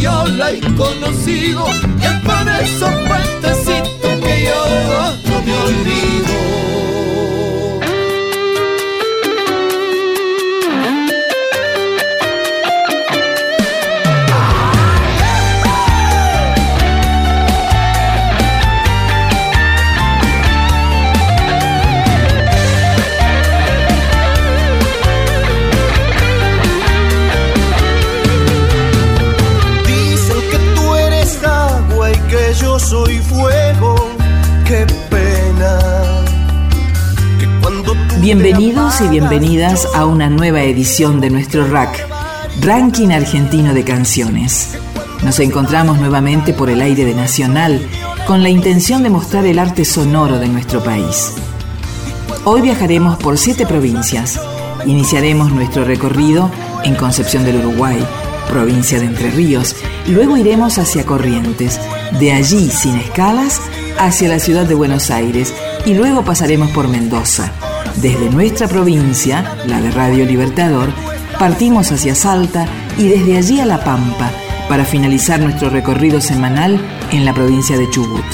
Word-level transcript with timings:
donde 0.00 0.02
yo 0.02 0.24
la 0.36 0.50
he 0.50 0.60
conocido, 0.76 1.66
y 2.00 2.04
es 2.04 2.12
por 2.22 2.48
esos 2.48 2.90
puentecitos 3.06 4.16
que 4.22 4.44
yo 4.44 4.66
no 5.26 5.42
me 5.42 5.52
olvido. 5.52 6.89
Bienvenidos 38.20 39.00
y 39.00 39.08
bienvenidas 39.08 39.88
a 39.94 40.04
una 40.04 40.28
nueva 40.28 40.60
edición 40.62 41.22
de 41.22 41.30
nuestro 41.30 41.66
RAC, 41.66 42.06
Ranking 42.60 43.08
Argentino 43.12 43.72
de 43.72 43.82
Canciones. 43.82 44.76
Nos 45.24 45.40
encontramos 45.40 45.98
nuevamente 45.98 46.52
por 46.52 46.68
el 46.68 46.82
aire 46.82 47.06
de 47.06 47.14
Nacional 47.14 47.80
con 48.26 48.42
la 48.42 48.50
intención 48.50 49.02
de 49.02 49.08
mostrar 49.08 49.46
el 49.46 49.58
arte 49.58 49.86
sonoro 49.86 50.38
de 50.38 50.48
nuestro 50.48 50.84
país. 50.84 51.32
Hoy 52.44 52.60
viajaremos 52.60 53.16
por 53.16 53.38
siete 53.38 53.64
provincias. 53.64 54.38
Iniciaremos 54.84 55.50
nuestro 55.50 55.84
recorrido 55.84 56.50
en 56.84 56.96
Concepción 56.96 57.44
del 57.44 57.64
Uruguay, 57.64 58.06
provincia 58.50 59.00
de 59.00 59.06
Entre 59.06 59.30
Ríos, 59.30 59.76
luego 60.06 60.36
iremos 60.36 60.76
hacia 60.76 61.06
Corrientes, 61.06 61.80
de 62.18 62.32
allí 62.32 62.70
sin 62.70 62.96
escalas 62.96 63.62
hacia 63.98 64.28
la 64.28 64.40
ciudad 64.40 64.66
de 64.66 64.74
Buenos 64.74 65.10
Aires 65.10 65.54
y 65.86 65.94
luego 65.94 66.22
pasaremos 66.22 66.70
por 66.72 66.86
Mendoza. 66.86 67.50
Desde 68.00 68.30
nuestra 68.30 68.68
provincia, 68.68 69.56
la 69.66 69.80
de 69.80 69.90
Radio 69.90 70.24
Libertador, 70.24 70.90
partimos 71.38 71.90
hacia 71.92 72.14
Salta 72.14 72.66
y 72.98 73.08
desde 73.08 73.36
allí 73.36 73.60
a 73.60 73.66
La 73.66 73.84
Pampa 73.84 74.30
para 74.68 74.84
finalizar 74.84 75.40
nuestro 75.40 75.70
recorrido 75.70 76.20
semanal 76.20 76.80
en 77.12 77.24
la 77.24 77.34
provincia 77.34 77.76
de 77.76 77.90
Chubut 77.90 78.24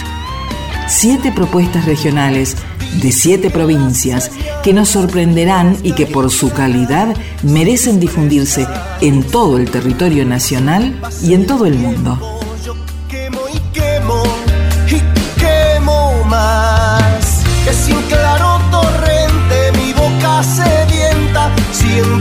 siete 0.86 1.32
propuestas 1.32 1.84
regionales 1.84 2.56
de 3.02 3.12
siete 3.12 3.50
provincias 3.50 4.30
que 4.62 4.72
nos 4.72 4.88
sorprenderán 4.88 5.76
y 5.82 5.92
que 5.92 6.06
por 6.06 6.30
su 6.30 6.50
calidad 6.50 7.14
merecen 7.42 8.00
difundirse 8.00 8.66
en 9.00 9.22
todo 9.22 9.58
el 9.58 9.70
territorio 9.70 10.24
nacional 10.24 10.98
y 11.22 11.34
en 11.34 11.46
todo 11.46 11.66
el 11.66 11.74
mundo. 11.74 12.35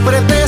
Siempre 0.06 0.20
te 0.36 0.45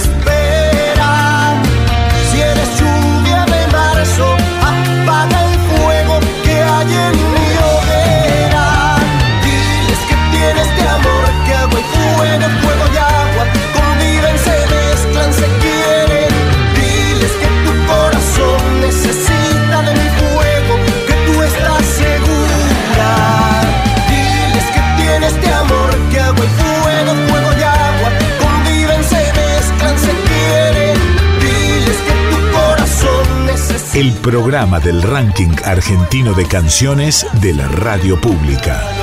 programa 34.18 34.80
del 34.80 35.02
ranking 35.02 35.56
argentino 35.64 36.32
de 36.34 36.46
canciones 36.46 37.26
de 37.40 37.54
la 37.54 37.68
radio 37.68 38.20
pública. 38.20 38.97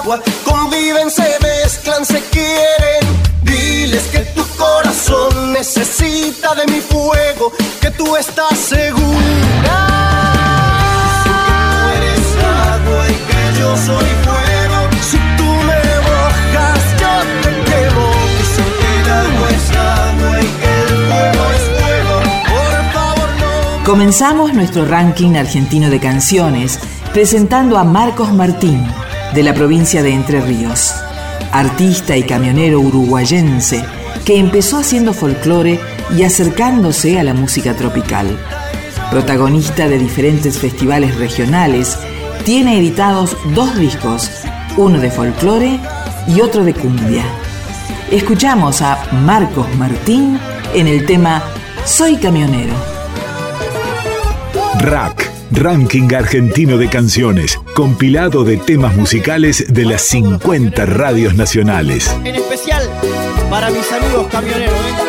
Agua 0.00 0.20
Conviven, 0.44 1.10
se 1.10 1.38
mezclan, 1.40 2.04
se 2.04 2.20
quieren 2.30 3.04
Diles 3.42 4.04
que 4.12 4.20
tu 4.34 4.46
corazón 4.56 5.52
necesita 5.52 6.54
de 6.54 6.66
mi 6.72 6.80
fuego 6.80 7.52
Que 7.80 7.90
tú 7.90 8.16
estás 8.16 8.58
segura 8.58 9.98
tú 11.24 11.88
eres 11.96 12.28
agua 12.44 13.04
y 13.08 13.16
que 13.28 13.60
yo 13.60 13.76
soy 13.76 14.10
fuego. 14.24 14.78
Si 15.10 15.18
tú 15.36 15.44
me 15.68 15.80
mojas, 16.06 16.82
yo 17.00 17.14
te 17.42 17.50
quemo. 17.68 18.06
Dicen 18.38 18.70
que 18.78 18.88
el 19.00 19.08
agua 19.10 19.48
es 19.58 19.66
agua 19.76 20.40
y 20.40 20.48
que 20.60 20.72
el 20.82 20.96
fuego 21.08 21.42
es 21.56 21.64
fuego. 21.78 22.16
Por 22.54 22.92
favor, 22.92 23.28
no 23.40 23.78
me 23.78 23.84
Comenzamos 23.84 24.54
nuestro 24.54 24.84
ranking 24.84 25.36
argentino 25.36 25.90
de 25.90 26.00
canciones 26.00 26.78
presentando 27.12 27.78
a 27.78 27.84
Marcos 27.84 28.32
Martín, 28.32 28.86
de 29.38 29.44
la 29.44 29.54
provincia 29.54 30.02
de 30.02 30.12
Entre 30.12 30.40
Ríos, 30.40 30.92
artista 31.52 32.16
y 32.16 32.24
camionero 32.24 32.80
uruguayense 32.80 33.84
que 34.24 34.36
empezó 34.36 34.78
haciendo 34.78 35.14
folclore 35.14 35.78
y 36.16 36.24
acercándose 36.24 37.20
a 37.20 37.22
la 37.22 37.34
música 37.34 37.72
tropical. 37.74 38.36
Protagonista 39.12 39.86
de 39.86 39.96
diferentes 39.96 40.58
festivales 40.58 41.14
regionales, 41.18 41.96
tiene 42.44 42.80
editados 42.80 43.36
dos 43.54 43.78
discos, 43.78 44.28
uno 44.76 44.98
de 44.98 45.08
folclore 45.08 45.78
y 46.26 46.40
otro 46.40 46.64
de 46.64 46.74
cumbia. 46.74 47.22
Escuchamos 48.10 48.82
a 48.82 49.06
Marcos 49.24 49.72
Martín 49.76 50.36
en 50.74 50.88
el 50.88 51.06
tema 51.06 51.44
Soy 51.84 52.16
camionero. 52.16 52.74
Rack, 54.80 55.27
ranking 55.58 56.14
argentino 56.14 56.78
de 56.78 56.88
canciones, 56.88 57.58
compilado 57.74 58.44
de 58.44 58.56
temas 58.56 58.96
musicales 58.96 59.64
de 59.68 59.84
las 59.84 60.02
50 60.02 60.86
radios 60.86 61.34
nacionales. 61.34 62.14
En 62.24 62.36
especial 62.36 62.88
para 63.50 63.70
mis 63.70 63.90
amigos 63.92 64.26
camioneros. 64.28 64.74
¿eh? 64.74 65.07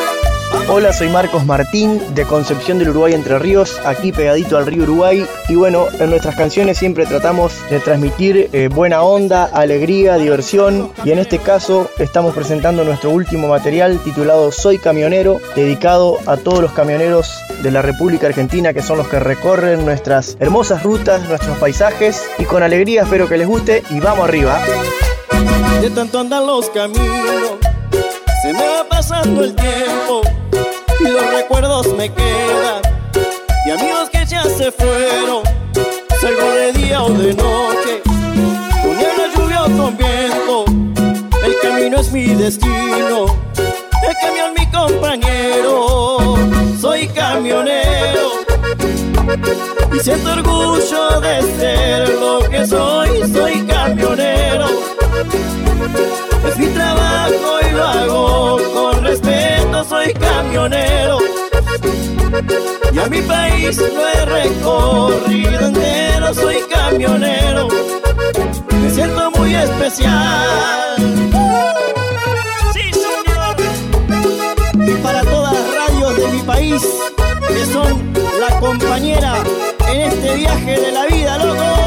Hola, 0.71 0.93
soy 0.93 1.09
Marcos 1.09 1.47
Martín 1.47 1.99
de 2.13 2.25
Concepción 2.25 2.77
del 2.77 2.89
Uruguay 2.89 3.13
Entre 3.13 3.39
Ríos, 3.39 3.81
aquí 3.85 4.11
pegadito 4.11 4.55
al 4.55 4.67
río 4.67 4.83
Uruguay. 4.83 5.25
Y 5.47 5.55
bueno, 5.55 5.87
en 5.99 6.11
nuestras 6.11 6.35
canciones 6.35 6.77
siempre 6.77 7.07
tratamos 7.07 7.53
de 7.71 7.79
transmitir 7.79 8.51
eh, 8.53 8.67
buena 8.67 9.01
onda, 9.01 9.45
alegría, 9.45 10.17
diversión. 10.17 10.91
Y 11.03 11.09
en 11.09 11.17
este 11.17 11.39
caso 11.39 11.89
estamos 11.97 12.35
presentando 12.35 12.83
nuestro 12.83 13.09
último 13.09 13.47
material 13.47 13.99
titulado 14.03 14.51
Soy 14.51 14.77
Camionero, 14.77 15.41
dedicado 15.55 16.19
a 16.27 16.37
todos 16.37 16.61
los 16.61 16.71
camioneros 16.73 17.33
de 17.63 17.71
la 17.71 17.81
República 17.81 18.27
Argentina 18.27 18.71
que 18.71 18.83
son 18.83 18.99
los 18.99 19.07
que 19.07 19.19
recorren 19.19 19.83
nuestras 19.83 20.37
hermosas 20.39 20.83
rutas, 20.83 21.27
nuestros 21.27 21.57
paisajes. 21.57 22.29
Y 22.37 22.43
con 22.43 22.61
alegría 22.61 23.01
espero 23.01 23.27
que 23.27 23.37
les 23.37 23.47
guste 23.47 23.81
y 23.89 23.99
vamos 23.99 24.29
arriba. 24.29 24.59
De 25.81 25.89
tanto 25.89 26.19
andar 26.19 26.43
los 26.43 26.69
caminos, 26.69 27.57
se 28.43 28.53
me 28.53 28.67
va 28.67 28.87
pasando 28.87 29.43
el 29.43 29.55
tiempo 29.55 30.21
los 31.07 31.33
recuerdos 31.33 31.87
me 31.95 32.11
quedan. 32.11 32.81
Y 33.65 33.71
amigos 33.71 34.09
que 34.09 34.25
ya 34.25 34.43
se 34.43 34.71
fueron, 34.71 35.43
salgo 36.19 36.51
de 36.51 36.73
día 36.73 37.03
o 37.03 37.09
de 37.09 37.33
noche, 37.33 38.01
con 38.81 38.95
la 38.97 39.33
lluvia 39.35 39.63
o 39.63 39.77
con 39.77 39.97
viento, 39.97 40.65
el 41.43 41.57
camino 41.61 41.99
es 41.99 42.11
mi 42.11 42.35
destino, 42.35 43.25
el 43.57 44.15
camión 44.21 44.53
mi 44.57 44.65
compañero, 44.71 46.35
soy 46.79 47.07
camionero. 47.09 48.39
Y 49.93 49.99
siento 49.99 50.31
orgullo 50.31 51.21
de 51.21 51.41
ser 51.57 52.09
lo 52.09 52.49
que 52.49 52.65
soy, 52.65 53.31
soy 53.31 53.65
camionero. 53.65 54.67
Es 56.47 56.57
mi 56.57 56.67
trabajo 56.67 57.59
y 57.61 57.71
lo 57.73 57.83
hago 57.83 58.73
con 58.73 59.03
respeto, 59.03 59.83
soy 59.83 60.13
camionero. 60.13 61.17
Y 62.91 62.99
a 62.99 63.05
mi 63.07 63.21
país 63.21 63.77
lo 63.77 64.07
he 64.07 64.25
recorrido 64.25 65.59
entero, 65.67 66.33
soy 66.33 66.57
camionero. 66.69 67.67
Me 68.81 68.89
siento 68.89 69.31
muy 69.31 69.55
especial. 69.55 70.95
Sí, 72.73 72.91
señor. 72.91 73.55
Y 74.87 74.91
para 75.03 75.21
todas 75.21 75.53
las 75.53 75.75
radios 75.75 76.15
de 76.17 76.27
mi 76.29 76.41
país, 76.41 76.81
que 77.47 77.65
son 77.65 78.13
la 78.39 78.59
compañera 78.59 79.35
en 79.89 80.01
este 80.01 80.35
viaje 80.35 80.79
de 80.79 80.91
la 80.91 81.05
vida, 81.05 81.37
loco. 81.37 81.78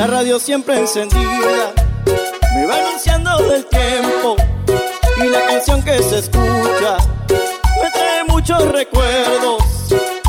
La 0.00 0.06
radio 0.06 0.38
siempre 0.38 0.78
encendida 0.78 1.74
me 2.54 2.64
va 2.64 2.76
anunciando 2.76 3.36
del 3.36 3.66
tiempo 3.66 4.34
y 5.18 5.28
la 5.28 5.44
canción 5.46 5.82
que 5.82 6.02
se 6.02 6.20
escucha 6.20 6.96
me 7.82 7.90
trae 7.92 8.24
muchos 8.26 8.66
recuerdos. 8.72 9.62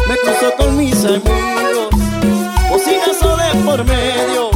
Me 0.09 0.17
cruzo 0.17 0.53
con 0.57 0.75
mis 0.75 1.05
amigos, 1.05 1.87
bocinazo 2.69 3.37
de 3.37 3.63
por 3.63 3.85
medio, 3.85 4.49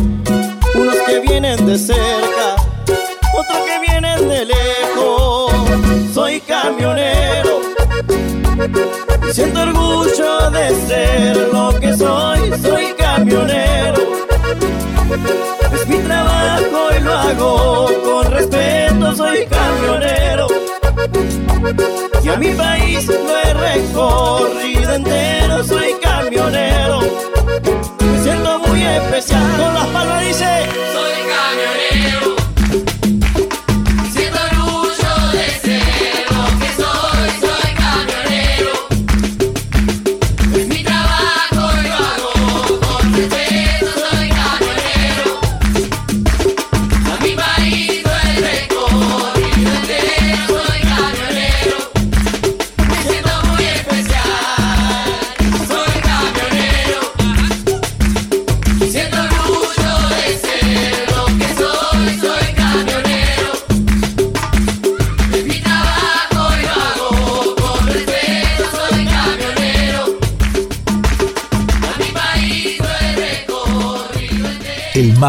unos 0.76 0.98
que 1.08 1.22
vienen 1.22 1.66
de 1.66 1.78
cerca, 1.78 2.58
otros 2.86 3.60
que 3.68 3.80
vienen 3.90 4.28
de 4.28 4.46
lejos. 4.48 5.54
Soy 6.14 6.42
camionero 6.42 7.62
siento 9.32 9.62
orgullo 9.62 10.52
de 10.52 10.76
ser 10.88 11.38
lo 11.54 11.80
que 11.80 11.94
soy, 11.96 12.52
soy 12.62 12.94
camionero. 12.98 14.25
Es 15.74 15.88
mi 15.88 15.98
trabajo 15.98 16.90
y 16.98 17.04
lo 17.04 17.14
hago 17.14 17.92
con 18.04 18.32
respeto, 18.32 19.16
soy 19.16 19.46
camionero. 19.46 20.48
Y 22.24 22.30
a 22.30 22.38
mi 22.38 22.52
país 22.54 23.08
lo 23.08 23.38
he 23.38 23.54
recorrido 23.54 24.94
entero, 24.94 25.64
soy 25.64 25.94
camionero. 26.02 27.02
Me 27.02 28.24
siento 28.24 28.60
muy 28.60 28.84
especial, 28.84 29.44
con 29.58 29.74
las 29.74 29.88
palmas 29.88 30.22
dice, 30.26 30.70
soy 30.94 31.15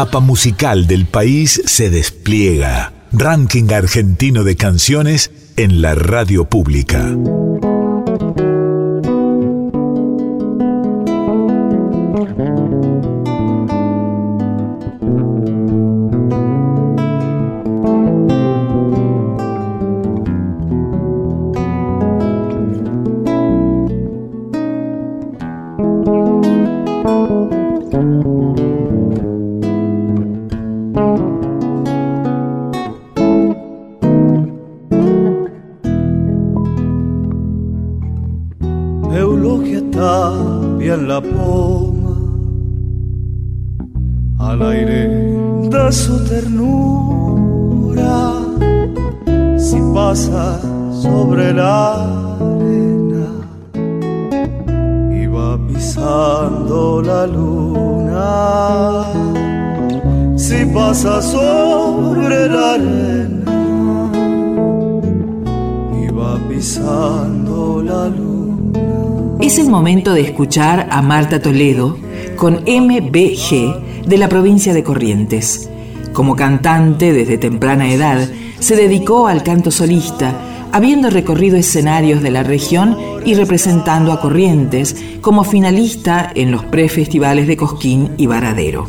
mapa 0.07 0.19
musical 0.21 0.87
del 0.87 1.05
país 1.05 1.61
se 1.65 1.89
despliega. 1.89 2.93
Ranking 3.11 3.73
argentino 3.73 4.45
de 4.45 4.55
canciones 4.55 5.31
en 5.57 5.81
la 5.81 5.95
radio 5.95 6.45
pública. 6.45 7.13
Escuchar 70.37 70.89
a 70.91 71.01
Marta 71.01 71.41
Toledo 71.41 71.97
con 72.35 72.57
MBG 72.67 74.05
de 74.05 74.17
la 74.19 74.29
provincia 74.29 74.71
de 74.71 74.83
Corrientes. 74.83 75.67
Como 76.13 76.35
cantante 76.35 77.11
desde 77.11 77.39
temprana 77.39 77.91
edad, 77.91 78.29
se 78.59 78.75
dedicó 78.75 79.25
al 79.27 79.41
canto 79.41 79.71
solista, 79.71 80.35
habiendo 80.71 81.09
recorrido 81.09 81.57
escenarios 81.57 82.21
de 82.21 82.29
la 82.29 82.43
región 82.43 82.95
y 83.25 83.33
representando 83.33 84.11
a 84.11 84.21
Corrientes 84.21 84.95
como 85.21 85.43
finalista 85.43 86.31
en 86.35 86.51
los 86.51 86.63
prefestivales 86.65 87.47
de 87.47 87.57
Cosquín 87.57 88.11
y 88.17 88.27
Varadero. 88.27 88.85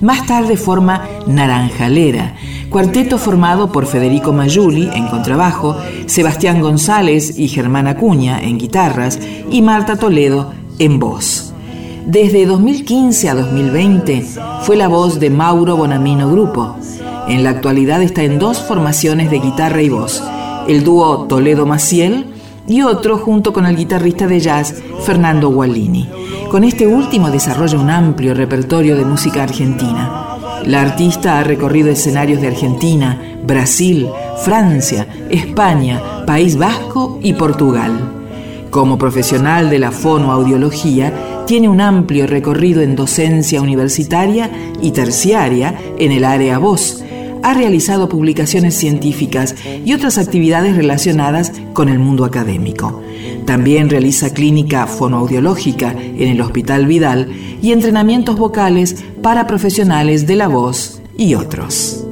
Más 0.00 0.26
tarde 0.26 0.56
forma 0.56 1.06
Naranjalera, 1.28 2.34
cuarteto 2.68 3.16
formado 3.16 3.70
por 3.70 3.86
Federico 3.86 4.32
Mayuli 4.32 4.90
en 4.92 5.06
contrabajo, 5.06 5.76
Sebastián 6.06 6.60
González 6.60 7.38
y 7.38 7.46
Germán 7.46 7.86
Acuña 7.86 8.40
en 8.40 8.58
guitarras 8.58 9.20
y 9.52 9.62
Marta 9.62 9.94
Toledo 9.94 10.58
en 10.80 10.98
voz. 10.98 11.52
Desde 12.06 12.46
2015 12.46 13.28
a 13.28 13.34
2020 13.34 14.26
fue 14.62 14.76
la 14.76 14.88
voz 14.88 15.20
de 15.20 15.30
Mauro 15.30 15.76
Bonamino 15.76 16.28
Grupo. 16.30 16.76
En 17.28 17.44
la 17.44 17.50
actualidad 17.50 18.02
está 18.02 18.24
en 18.24 18.38
dos 18.40 18.58
formaciones 18.58 19.30
de 19.30 19.38
guitarra 19.38 19.82
y 19.82 19.90
voz, 19.90 20.22
el 20.66 20.82
dúo 20.82 21.26
Toledo 21.26 21.66
Maciel 21.66 22.26
y 22.66 22.82
otro 22.82 23.18
junto 23.18 23.52
con 23.52 23.66
el 23.66 23.76
guitarrista 23.76 24.26
de 24.26 24.40
jazz 24.40 24.74
Fernando 25.04 25.50
Guallini. 25.50 26.08
Con 26.50 26.64
este 26.64 26.86
último 26.86 27.30
desarrolla 27.30 27.78
un 27.78 27.90
amplio 27.90 28.34
repertorio 28.34 28.96
de 28.96 29.04
música 29.04 29.42
argentina. 29.42 30.38
La 30.64 30.80
artista 30.80 31.38
ha 31.38 31.44
recorrido 31.44 31.90
escenarios 31.90 32.40
de 32.40 32.48
Argentina, 32.48 33.20
Brasil, 33.46 34.08
Francia, 34.44 35.06
España, 35.28 36.24
País 36.26 36.56
Vasco 36.56 37.18
y 37.22 37.34
Portugal. 37.34 38.19
Como 38.70 38.98
profesional 38.98 39.68
de 39.68 39.80
la 39.80 39.90
fonoaudiología, 39.90 41.44
tiene 41.44 41.68
un 41.68 41.80
amplio 41.80 42.28
recorrido 42.28 42.82
en 42.82 42.94
docencia 42.94 43.60
universitaria 43.60 44.48
y 44.80 44.92
terciaria 44.92 45.76
en 45.98 46.12
el 46.12 46.24
área 46.24 46.58
voz. 46.58 47.02
Ha 47.42 47.52
realizado 47.54 48.08
publicaciones 48.08 48.76
científicas 48.76 49.56
y 49.84 49.92
otras 49.92 50.18
actividades 50.18 50.76
relacionadas 50.76 51.52
con 51.72 51.88
el 51.88 51.98
mundo 51.98 52.24
académico. 52.24 53.02
También 53.44 53.90
realiza 53.90 54.32
clínica 54.32 54.86
fonoaudiológica 54.86 55.90
en 55.90 56.28
el 56.28 56.40
Hospital 56.40 56.86
Vidal 56.86 57.28
y 57.60 57.72
entrenamientos 57.72 58.38
vocales 58.38 59.04
para 59.20 59.48
profesionales 59.48 60.28
de 60.28 60.36
la 60.36 60.46
voz 60.46 61.02
y 61.18 61.34
otros. 61.34 62.06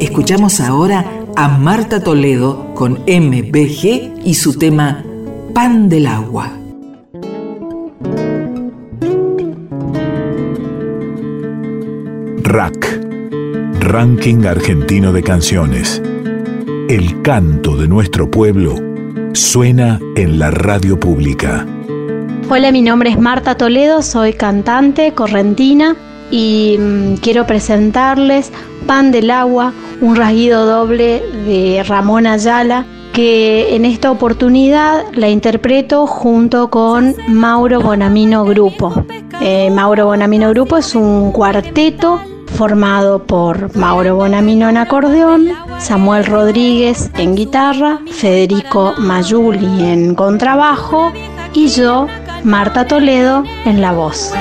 Escuchamos 0.00 0.60
ahora 0.60 1.24
a 1.34 1.48
Marta 1.48 2.02
Toledo 2.02 2.74
con 2.74 2.98
MBG 3.06 4.20
y 4.24 4.34
su 4.34 4.58
tema 4.58 5.04
Pan 5.60 5.88
del 5.88 6.06
Agua. 6.06 6.52
Rack, 12.44 13.00
Ranking 13.80 14.46
Argentino 14.46 15.12
de 15.12 15.24
Canciones. 15.24 16.00
El 16.88 17.22
canto 17.22 17.76
de 17.76 17.88
nuestro 17.88 18.30
pueblo 18.30 18.76
suena 19.32 19.98
en 20.14 20.38
la 20.38 20.52
radio 20.52 21.00
pública. 21.00 21.66
Hola, 22.48 22.70
mi 22.70 22.82
nombre 22.82 23.10
es 23.10 23.18
Marta 23.18 23.56
Toledo, 23.56 24.02
soy 24.02 24.34
cantante 24.34 25.12
correntina 25.12 25.96
y 26.30 26.76
mm, 26.78 27.14
quiero 27.14 27.48
presentarles 27.48 28.52
Pan 28.86 29.10
del 29.10 29.32
Agua, 29.32 29.72
un 30.00 30.14
rasguido 30.14 30.66
doble 30.66 31.20
de 31.46 31.82
Ramón 31.82 32.28
Ayala, 32.28 32.86
que 33.18 33.74
en 33.74 33.84
esta 33.84 34.12
oportunidad 34.12 35.06
la 35.12 35.28
interpreto 35.28 36.06
junto 36.06 36.70
con 36.70 37.16
Mauro 37.26 37.80
Bonamino 37.80 38.44
Grupo. 38.44 38.92
Eh, 39.40 39.72
Mauro 39.72 40.06
Bonamino 40.06 40.50
Grupo 40.50 40.76
es 40.76 40.94
un 40.94 41.32
cuarteto 41.32 42.20
formado 42.46 43.24
por 43.24 43.76
Mauro 43.76 44.14
Bonamino 44.14 44.68
en 44.68 44.76
acordeón, 44.76 45.48
Samuel 45.80 46.26
Rodríguez 46.26 47.10
en 47.18 47.34
guitarra, 47.34 47.98
Federico 48.08 48.94
Mayuli 48.98 49.82
en 49.82 50.14
contrabajo 50.14 51.12
y 51.54 51.66
yo, 51.66 52.06
Marta 52.44 52.86
Toledo, 52.86 53.42
en 53.64 53.80
la 53.80 53.94
voz. 53.94 54.32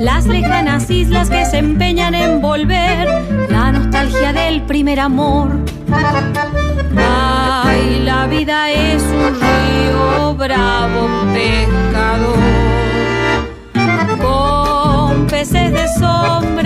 Las 0.00 0.26
lejanas 0.26 0.90
islas 0.90 1.28
que 1.28 1.44
se 1.44 1.58
empeñan 1.58 2.14
en 2.14 2.40
volver, 2.40 3.06
la 3.50 3.70
nostalgia 3.70 4.32
del 4.32 4.62
primer 4.62 4.98
amor. 4.98 5.60
Ay, 6.96 8.00
la 8.02 8.26
vida 8.26 8.70
es 8.70 9.02
un 9.02 9.34
río 9.34 10.34
bravo, 10.34 11.06
pescador, 11.34 12.38
con 14.22 15.26
peces 15.26 15.70
de 15.70 15.86
sombra 15.98 16.59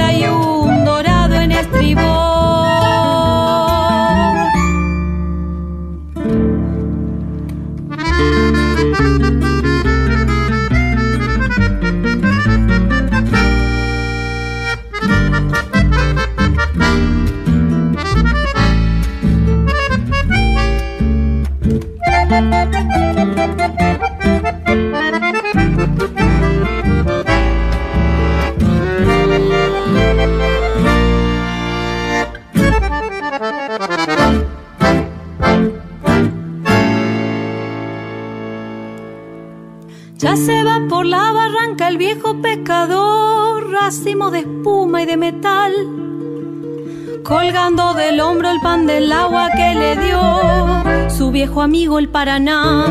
del 47.74 48.20
hombro 48.20 48.50
el 48.50 48.60
pan 48.60 48.86
del 48.86 49.10
agua 49.10 49.48
que 49.50 49.74
le 49.74 49.96
dio 49.96 51.10
su 51.10 51.32
viejo 51.32 51.60
amigo 51.60 51.98
el 51.98 52.08
Paraná. 52.08 52.86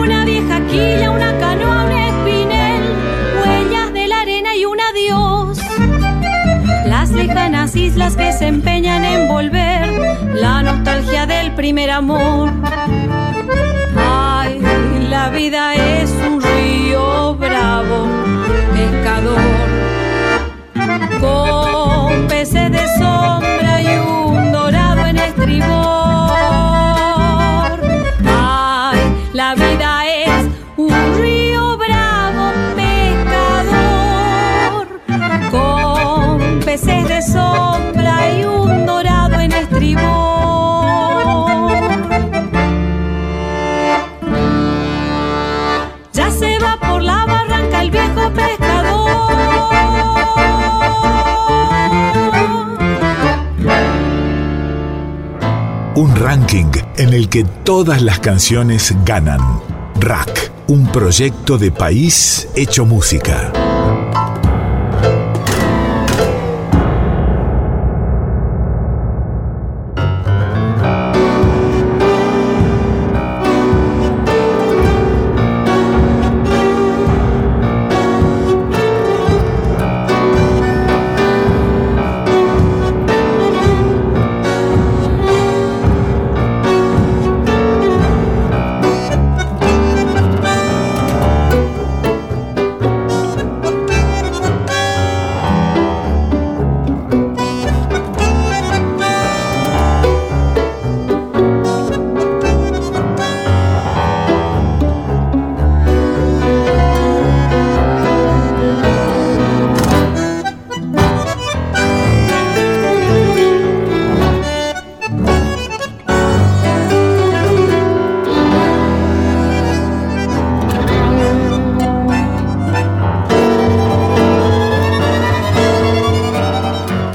Una 0.00 0.24
vieja 0.24 0.60
quilla, 0.66 1.12
una 1.12 1.38
canoa, 1.38 1.84
un 1.84 1.92
espinel, 1.92 2.82
huellas 3.40 3.92
de 3.92 4.08
la 4.08 4.20
arena 4.20 4.56
y 4.56 4.64
un 4.64 4.78
adiós. 4.80 5.58
Las 6.86 7.12
lejanas 7.12 7.76
islas 7.76 8.16
que 8.16 8.32
se 8.32 8.48
empeñan 8.48 9.04
en 9.04 9.28
volver, 9.28 9.88
la 10.34 10.62
nostalgia 10.62 11.26
del 11.26 11.52
primer 11.54 11.90
amor 11.90 12.50
la 15.14 15.30
vida 15.30 15.74
es 15.74 16.10
un 16.10 16.42
río 16.42 17.36
bravo, 17.36 18.08
pescador, 18.72 19.38
con 21.20 21.73
peces 22.44 22.70
de 22.70 22.86
sombra 22.98 23.80
y 23.80 23.86
un 24.06 24.52
dorado 24.52 25.06
en 25.06 25.16
estribor. 25.16 26.13
Ranking 56.24 56.70
en 56.96 57.12
el 57.12 57.28
que 57.28 57.44
todas 57.44 58.00
las 58.00 58.18
canciones 58.18 58.94
ganan. 59.04 59.60
Rack, 60.00 60.52
un 60.68 60.86
proyecto 60.86 61.58
de 61.58 61.70
país 61.70 62.48
hecho 62.56 62.86
música. 62.86 63.52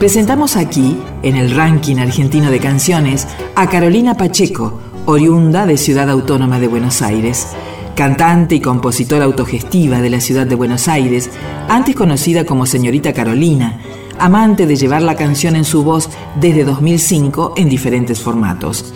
Presentamos 0.09 0.55
aquí, 0.55 0.97
en 1.21 1.35
el 1.35 1.51
ranking 1.51 1.97
argentino 1.97 2.49
de 2.49 2.59
canciones, 2.59 3.27
a 3.53 3.69
Carolina 3.69 4.17
Pacheco, 4.17 4.81
oriunda 5.05 5.67
de 5.67 5.77
Ciudad 5.77 6.09
Autónoma 6.09 6.59
de 6.59 6.67
Buenos 6.67 7.03
Aires, 7.03 7.49
cantante 7.95 8.55
y 8.55 8.59
compositora 8.59 9.25
autogestiva 9.25 10.01
de 10.01 10.09
la 10.09 10.19
ciudad 10.19 10.47
de 10.47 10.55
Buenos 10.55 10.87
Aires, 10.87 11.29
antes 11.67 11.95
conocida 11.95 12.43
como 12.43 12.65
señorita 12.65 13.13
Carolina, 13.13 13.81
amante 14.17 14.65
de 14.65 14.77
llevar 14.77 15.03
la 15.03 15.13
canción 15.13 15.55
en 15.55 15.63
su 15.63 15.83
voz 15.83 16.09
desde 16.41 16.63
2005 16.63 17.53
en 17.55 17.69
diferentes 17.69 18.19
formatos. 18.19 18.91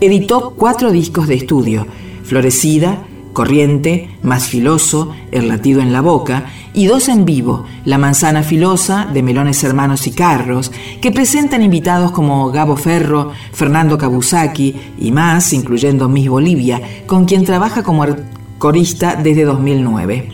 Editó 0.00 0.54
cuatro 0.56 0.90
discos 0.90 1.28
de 1.28 1.34
estudio, 1.34 1.86
Florecida, 2.24 3.06
Corriente, 3.36 4.08
Más 4.22 4.48
Filoso, 4.48 5.12
El 5.30 5.48
latido 5.48 5.82
en 5.82 5.92
la 5.92 6.00
boca, 6.00 6.46
y 6.72 6.86
dos 6.86 7.10
en 7.10 7.26
vivo, 7.26 7.66
La 7.84 7.98
manzana 7.98 8.42
filosa, 8.42 9.04
de 9.12 9.22
Melones 9.22 9.62
Hermanos 9.62 10.06
y 10.06 10.12
Carros, 10.12 10.72
que 11.02 11.12
presentan 11.12 11.60
invitados 11.60 12.12
como 12.12 12.50
Gabo 12.50 12.78
Ferro, 12.78 13.32
Fernando 13.52 13.98
Kabusaki 13.98 14.74
y 14.98 15.12
más, 15.12 15.52
incluyendo 15.52 16.08
Miss 16.08 16.30
Bolivia, 16.30 16.80
con 17.04 17.26
quien 17.26 17.44
trabaja 17.44 17.82
como 17.82 18.06
corista 18.56 19.16
desde 19.16 19.44
2009. 19.44 20.30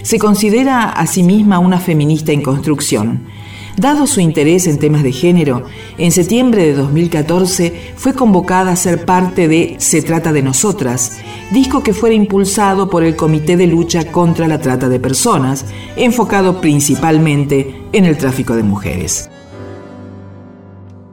Se 0.00 0.18
considera 0.18 0.88
a 0.88 1.06
sí 1.06 1.22
misma 1.22 1.58
una 1.58 1.78
feminista 1.78 2.32
en 2.32 2.40
construcción 2.40 3.26
Dado 3.76 4.06
su 4.06 4.20
interés 4.20 4.66
en 4.66 4.78
temas 4.78 5.02
de 5.02 5.12
género, 5.12 5.64
en 5.96 6.12
septiembre 6.12 6.64
de 6.64 6.74
2014 6.74 7.94
fue 7.96 8.14
convocada 8.14 8.72
a 8.72 8.76
ser 8.76 9.04
parte 9.04 9.48
de 9.48 9.76
Se 9.78 10.02
trata 10.02 10.32
de 10.32 10.42
nosotras, 10.42 11.18
disco 11.50 11.82
que 11.82 11.94
fuera 11.94 12.14
impulsado 12.14 12.90
por 12.90 13.04
el 13.04 13.16
Comité 13.16 13.56
de 13.56 13.66
Lucha 13.66 14.10
contra 14.10 14.48
la 14.48 14.60
Trata 14.60 14.88
de 14.88 15.00
Personas, 15.00 15.64
enfocado 15.96 16.60
principalmente 16.60 17.74
en 17.92 18.04
el 18.04 18.18
tráfico 18.18 18.56
de 18.56 18.62
mujeres. 18.62 19.30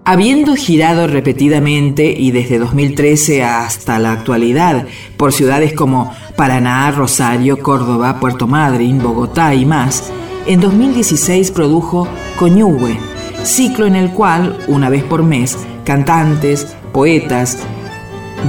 Habiendo 0.10 0.56
girado 0.56 1.06
repetidamente 1.08 2.10
y 2.18 2.32
desde 2.32 2.60
2013 2.60 3.44
hasta 3.44 4.00
la 4.00 4.14
actualidad 4.14 4.88
por 5.18 5.34
ciudades 5.34 5.74
como 5.74 6.14
Paraná, 6.38 6.90
Rosario, 6.92 7.60
Córdoba, 7.60 8.18
Puerto 8.22 8.48
Madryn, 8.48 9.04
Bogotá 9.04 9.54
y 9.54 9.66
más, 9.66 10.10
en 10.48 10.62
2016 10.62 11.52
produjo 11.52 12.08
Coñuhue, 12.38 12.98
ciclo 13.44 13.86
en 13.86 13.96
el 13.96 14.12
cual, 14.12 14.58
una 14.68 14.90
vez 14.90 15.04
por 15.04 15.22
mes, 15.22 15.58
cantantes, 15.84 16.76
poetas, 16.94 17.60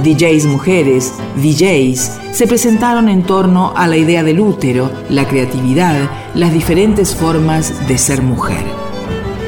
DJs 0.03 0.45
mujeres, 0.45 1.13
DJs, 1.35 2.19
se 2.31 2.47
presentaron 2.47 3.09
en 3.09 3.23
torno 3.23 3.73
a 3.75 3.85
la 3.87 3.97
idea 3.97 4.23
del 4.23 4.39
útero, 4.39 4.89
la 5.09 5.27
creatividad, 5.27 6.09
las 6.35 6.53
diferentes 6.53 7.15
formas 7.15 7.87
de 7.87 7.97
ser 7.97 8.21
mujer. 8.21 8.63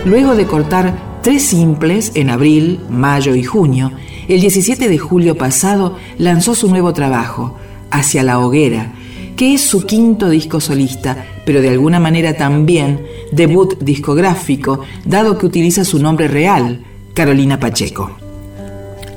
Luego 0.04 0.36
de 0.36 0.46
cortar 0.46 1.20
tres 1.22 1.44
simples 1.44 2.12
en 2.16 2.30
abril, 2.30 2.82
mayo 2.90 3.34
y 3.34 3.44
junio, 3.44 3.92
el 4.28 4.42
17 4.42 4.90
de 4.90 4.98
julio 4.98 5.38
pasado 5.38 5.98
lanzó 6.18 6.54
su 6.56 6.70
nuevo 6.70 6.94
trabajo, 6.94 7.56
Hacia 7.94 8.24
la 8.24 8.40
Hoguera, 8.40 8.94
que 9.36 9.54
es 9.54 9.62
su 9.62 9.86
quinto 9.86 10.30
disco 10.30 10.60
solista, 10.60 11.26
pero 11.46 11.62
de 11.62 11.70
alguna 11.70 12.00
manera 12.00 12.36
también 12.36 13.06
debut 13.32 13.78
discográfico, 13.80 14.82
dado 15.06 15.38
que 15.38 15.46
utiliza 15.46 15.84
su 15.84 16.00
nombre 16.00 16.28
real, 16.28 16.84
Carolina 17.14 17.60
Pacheco. 17.60 18.12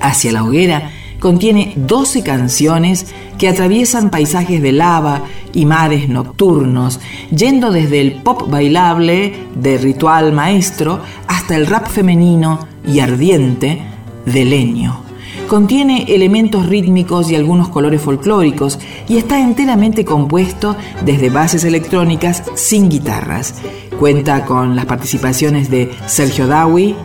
Hacia 0.01 0.33
la 0.33 0.45
hoguera 0.45 0.91
contiene 1.21 1.73
12 1.77 2.23
canciones 2.23 3.07
que 3.39 3.49
atraviesan 3.49 4.11
paisajes 4.11 4.61
de 4.61 4.73
lava 4.73 5.23
y 5.53 5.65
mares 5.65 6.09
nocturnos, 6.09 7.01
yendo 7.35 7.71
desde 7.71 8.01
el 8.01 8.13
pop 8.23 8.51
bailable 8.51 9.33
de 9.55 9.79
ritual 9.79 10.33
maestro 10.33 11.01
hasta 11.27 11.57
el 11.57 11.67
rap 11.67 11.89
femenino 11.89 12.67
y 12.87 13.01
ardiente 13.01 13.81
de 14.27 14.45
leño. 14.45 15.05
Contiene 15.49 16.07
elementos 16.09 16.67
rítmicos 16.67 17.31
y 17.31 17.37
algunos 17.37 17.69
colores 17.69 18.01
folclóricos 18.01 18.79
y 19.09 19.19
está 19.19 19.41
enteramente 19.41 20.05
compuesto 20.05 20.75
desde 21.05 21.31
bases 21.31 21.65
electrónicas 21.65 22.43
sin 22.55 22.89
guitarras. 22.89 23.55
Cuenta 23.99 24.47
con 24.47 24.75
las 24.75 24.87
participaciones 24.87 25.71
de 25.71 25.91
Sergio 26.07 26.47
Dawi, 26.47 26.97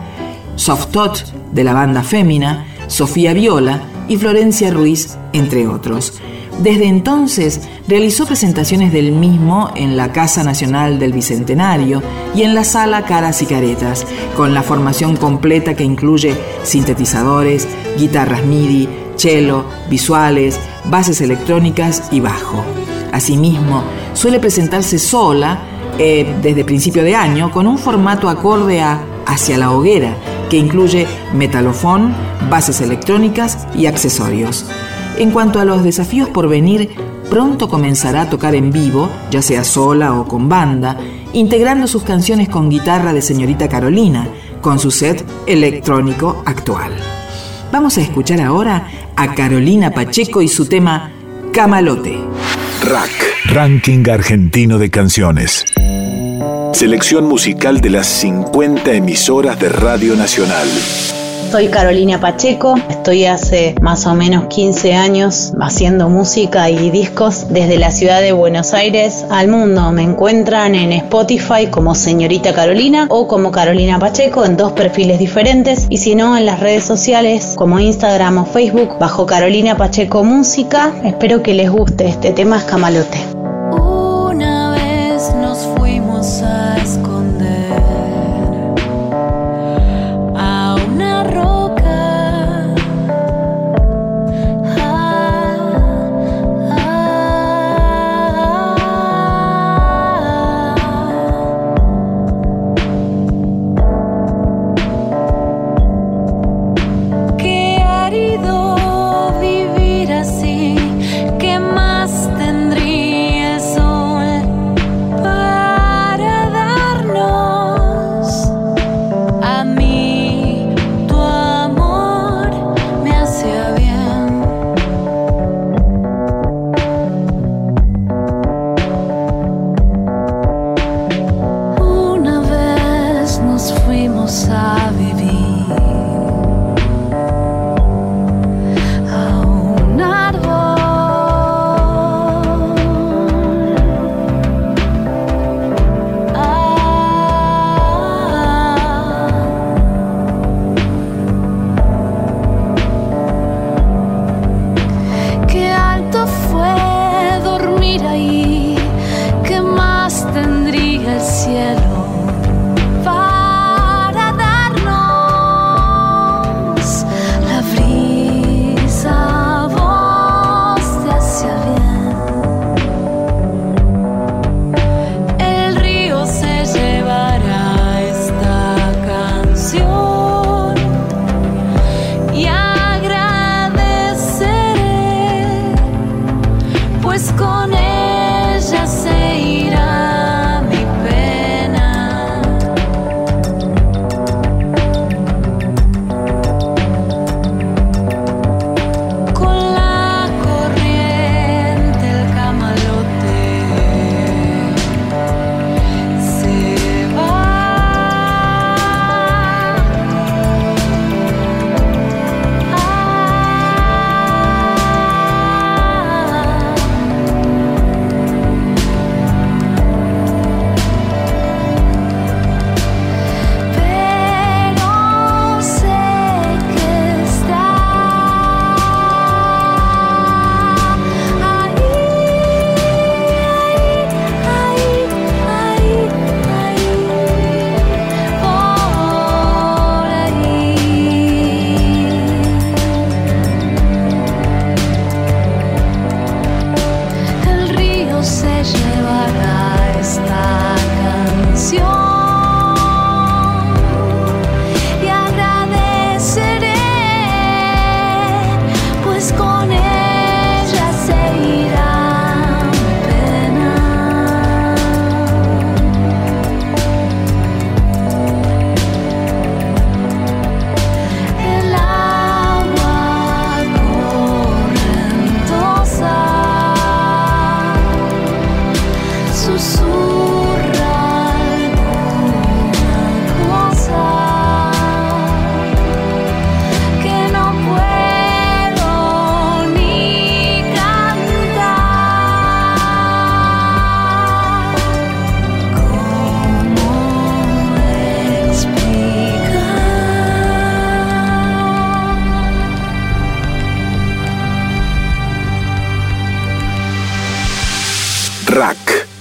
Soft 0.56 0.90
Tot 0.90 1.24
de 1.52 1.64
la 1.64 1.74
banda 1.74 2.02
Fémina, 2.02 2.66
Sofía 2.88 3.34
Viola 3.34 3.82
y 4.08 4.16
Florencia 4.16 4.70
Ruiz, 4.70 5.16
entre 5.32 5.68
otros. 5.68 6.20
Desde 6.60 6.86
entonces 6.86 7.62
realizó 7.88 8.26
presentaciones 8.26 8.92
del 8.92 9.12
mismo 9.12 9.70
en 9.76 9.96
la 9.96 10.12
Casa 10.12 10.44
Nacional 10.44 10.98
del 10.98 11.14
Bicentenario 11.14 12.02
y 12.34 12.42
en 12.42 12.54
la 12.54 12.64
Sala 12.64 13.06
Caras 13.06 13.40
y 13.40 13.46
Caretas, 13.46 14.06
con 14.36 14.52
la 14.52 14.62
formación 14.62 15.16
completa 15.16 15.74
que 15.74 15.84
incluye 15.84 16.36
sintetizadores, 16.62 17.66
guitarras 17.96 18.44
MIDI, 18.44 18.88
cello, 19.16 19.64
visuales, 19.88 20.60
bases 20.84 21.22
electrónicas 21.22 22.08
y 22.12 22.20
bajo. 22.20 22.62
Asimismo, 23.10 23.82
suele 24.12 24.38
presentarse 24.38 24.98
sola 24.98 25.60
eh, 25.98 26.36
desde 26.42 26.66
principio 26.66 27.02
de 27.02 27.16
año 27.16 27.50
con 27.50 27.66
un 27.66 27.78
formato 27.78 28.28
acorde 28.28 28.82
a 28.82 29.02
Hacia 29.26 29.56
la 29.56 29.70
Hoguera, 29.70 30.14
que 30.50 30.58
incluye 30.58 31.06
metalofón, 31.32 32.14
bases 32.50 32.82
electrónicas 32.82 33.66
y 33.74 33.86
accesorios. 33.86 34.66
En 35.18 35.30
cuanto 35.30 35.60
a 35.60 35.64
los 35.64 35.82
desafíos 35.84 36.28
por 36.28 36.48
venir, 36.48 36.90
pronto 37.28 37.68
comenzará 37.68 38.22
a 38.22 38.30
tocar 38.30 38.54
en 38.54 38.70
vivo, 38.70 39.08
ya 39.30 39.42
sea 39.42 39.64
sola 39.64 40.14
o 40.14 40.26
con 40.26 40.48
banda, 40.48 40.96
integrando 41.32 41.86
sus 41.86 42.02
canciones 42.02 42.48
con 42.48 42.70
guitarra 42.70 43.12
de 43.12 43.22
señorita 43.22 43.68
Carolina, 43.68 44.28
con 44.60 44.78
su 44.78 44.90
set 44.90 45.24
electrónico 45.46 46.42
actual. 46.44 46.92
Vamos 47.72 47.98
a 47.98 48.00
escuchar 48.00 48.40
ahora 48.40 48.88
a 49.16 49.34
Carolina 49.34 49.92
Pacheco 49.92 50.42
y 50.42 50.48
su 50.48 50.66
tema 50.66 51.12
Camalote. 51.52 52.18
Rack, 52.82 53.10
Ranking 53.46 54.08
Argentino 54.10 54.78
de 54.78 54.90
Canciones. 54.90 55.64
Selección 56.72 57.26
musical 57.26 57.80
de 57.80 57.90
las 57.90 58.06
50 58.06 58.92
emisoras 58.92 59.60
de 59.60 59.68
Radio 59.68 60.16
Nacional. 60.16 60.68
Soy 61.50 61.66
Carolina 61.66 62.20
Pacheco, 62.20 62.76
estoy 62.88 63.24
hace 63.24 63.74
más 63.80 64.06
o 64.06 64.14
menos 64.14 64.44
15 64.44 64.94
años 64.94 65.52
haciendo 65.60 66.08
música 66.08 66.70
y 66.70 66.90
discos 66.90 67.48
desde 67.50 67.76
la 67.76 67.90
ciudad 67.90 68.20
de 68.20 68.30
Buenos 68.30 68.72
Aires 68.72 69.26
al 69.30 69.48
mundo. 69.48 69.90
Me 69.90 70.02
encuentran 70.02 70.76
en 70.76 70.92
Spotify 70.92 71.66
como 71.68 71.96
Señorita 71.96 72.52
Carolina 72.52 73.06
o 73.10 73.26
como 73.26 73.50
Carolina 73.50 73.98
Pacheco 73.98 74.44
en 74.44 74.56
dos 74.56 74.72
perfiles 74.72 75.18
diferentes 75.18 75.88
y 75.90 75.96
si 75.96 76.14
no 76.14 76.36
en 76.36 76.46
las 76.46 76.60
redes 76.60 76.84
sociales 76.84 77.54
como 77.56 77.80
Instagram 77.80 78.38
o 78.38 78.46
Facebook 78.46 79.00
bajo 79.00 79.26
Carolina 79.26 79.76
Pacheco 79.76 80.22
Música. 80.22 80.92
Espero 81.02 81.42
que 81.42 81.54
les 81.54 81.68
guste, 81.68 82.06
este 82.06 82.30
tema 82.30 82.58
es 82.58 82.62
Camalote. 82.62 83.39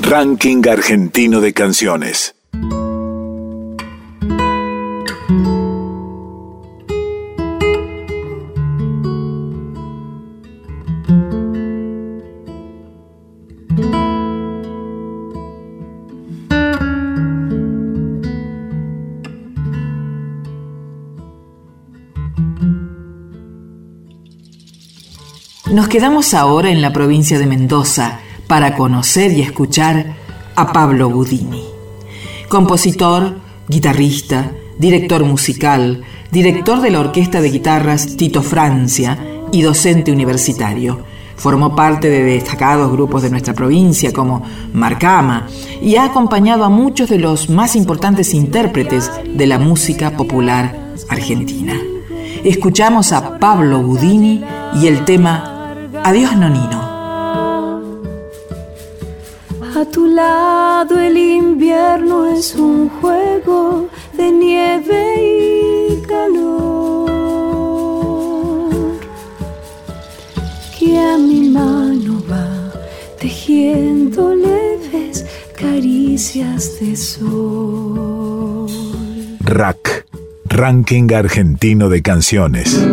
Ranking 0.09 0.67
argentino 0.67 1.39
de 1.39 1.53
canciones. 1.53 2.33
Nos 25.71 25.87
quedamos 25.87 26.33
ahora 26.33 26.71
en 26.71 26.81
la 26.81 26.91
provincia 26.91 27.37
de 27.37 27.45
Mendoza 27.45 28.21
para 28.49 28.75
conocer 28.75 29.31
y 29.31 29.43
escuchar 29.43 30.15
a 30.55 30.73
Pablo 30.73 31.11
Budini. 31.11 31.63
Compositor, 32.49 33.35
guitarrista, 33.67 34.51
director 34.79 35.23
musical, 35.23 36.01
director 36.31 36.81
de 36.81 36.89
la 36.89 36.99
Orquesta 36.99 37.41
de 37.41 37.51
Guitarras 37.51 38.17
Tito 38.17 38.41
Francia 38.41 39.19
y 39.51 39.61
docente 39.61 40.11
universitario. 40.11 41.03
Formó 41.35 41.75
parte 41.75 42.09
de 42.09 42.23
destacados 42.23 42.91
grupos 42.91 43.21
de 43.21 43.29
nuestra 43.29 43.53
provincia 43.53 44.11
como 44.11 44.41
Marcama 44.73 45.47
y 45.79 45.97
ha 45.97 46.05
acompañado 46.05 46.63
a 46.63 46.69
muchos 46.69 47.07
de 47.07 47.19
los 47.19 47.51
más 47.51 47.75
importantes 47.75 48.33
intérpretes 48.33 49.11
de 49.31 49.45
la 49.45 49.59
música 49.59 50.17
popular 50.17 50.95
argentina. 51.07 51.75
Escuchamos 52.43 53.11
a 53.11 53.37
Pablo 53.37 53.83
Budini 53.83 54.43
y 54.81 54.87
el 54.87 55.05
tema 55.05 55.75
Adiós, 56.03 56.35
Nonino. 56.35 56.88
A 59.79 59.85
tu 59.85 60.07
lado 60.07 60.99
el 60.99 61.15
invierno 61.15 62.27
es 62.27 62.53
un 62.55 62.89
juego 62.89 63.87
de 64.11 64.29
nieve 64.29 65.05
y 65.89 66.01
calor 66.05 67.09
que 70.77 70.99
a 70.99 71.17
mi 71.17 71.49
mano 71.49 72.21
va 72.29 72.73
tejiendo 73.21 74.35
leves 74.35 75.25
caricias 75.57 76.77
de 76.81 76.97
sol. 76.97 78.67
Rack, 79.39 80.07
Ranking 80.49 81.13
Argentino 81.13 81.87
de 81.87 82.01
Canciones 82.01 82.85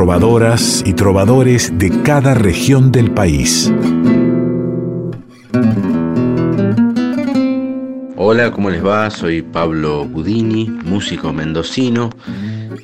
trovadoras 0.00 0.82
y 0.86 0.94
trovadores 0.94 1.72
de 1.78 1.90
cada 2.02 2.32
región 2.32 2.90
del 2.90 3.10
país. 3.10 3.70
Hola, 8.16 8.52
¿cómo 8.52 8.70
les 8.70 8.84
va? 8.84 9.10
Soy 9.10 9.42
Pablo 9.42 10.04
Budini, 10.04 10.68
músico 10.68 11.32
mendocino, 11.32 12.10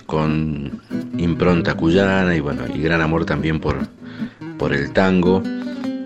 con 0.07 0.81
impronta 1.17 1.75
cuyana 1.75 2.35
y 2.35 2.41
bueno, 2.41 2.65
y 2.75 2.81
gran 2.81 3.01
amor 3.01 3.25
también 3.25 3.61
por, 3.61 3.77
por 4.59 4.73
el 4.73 4.93
tango. 4.93 5.43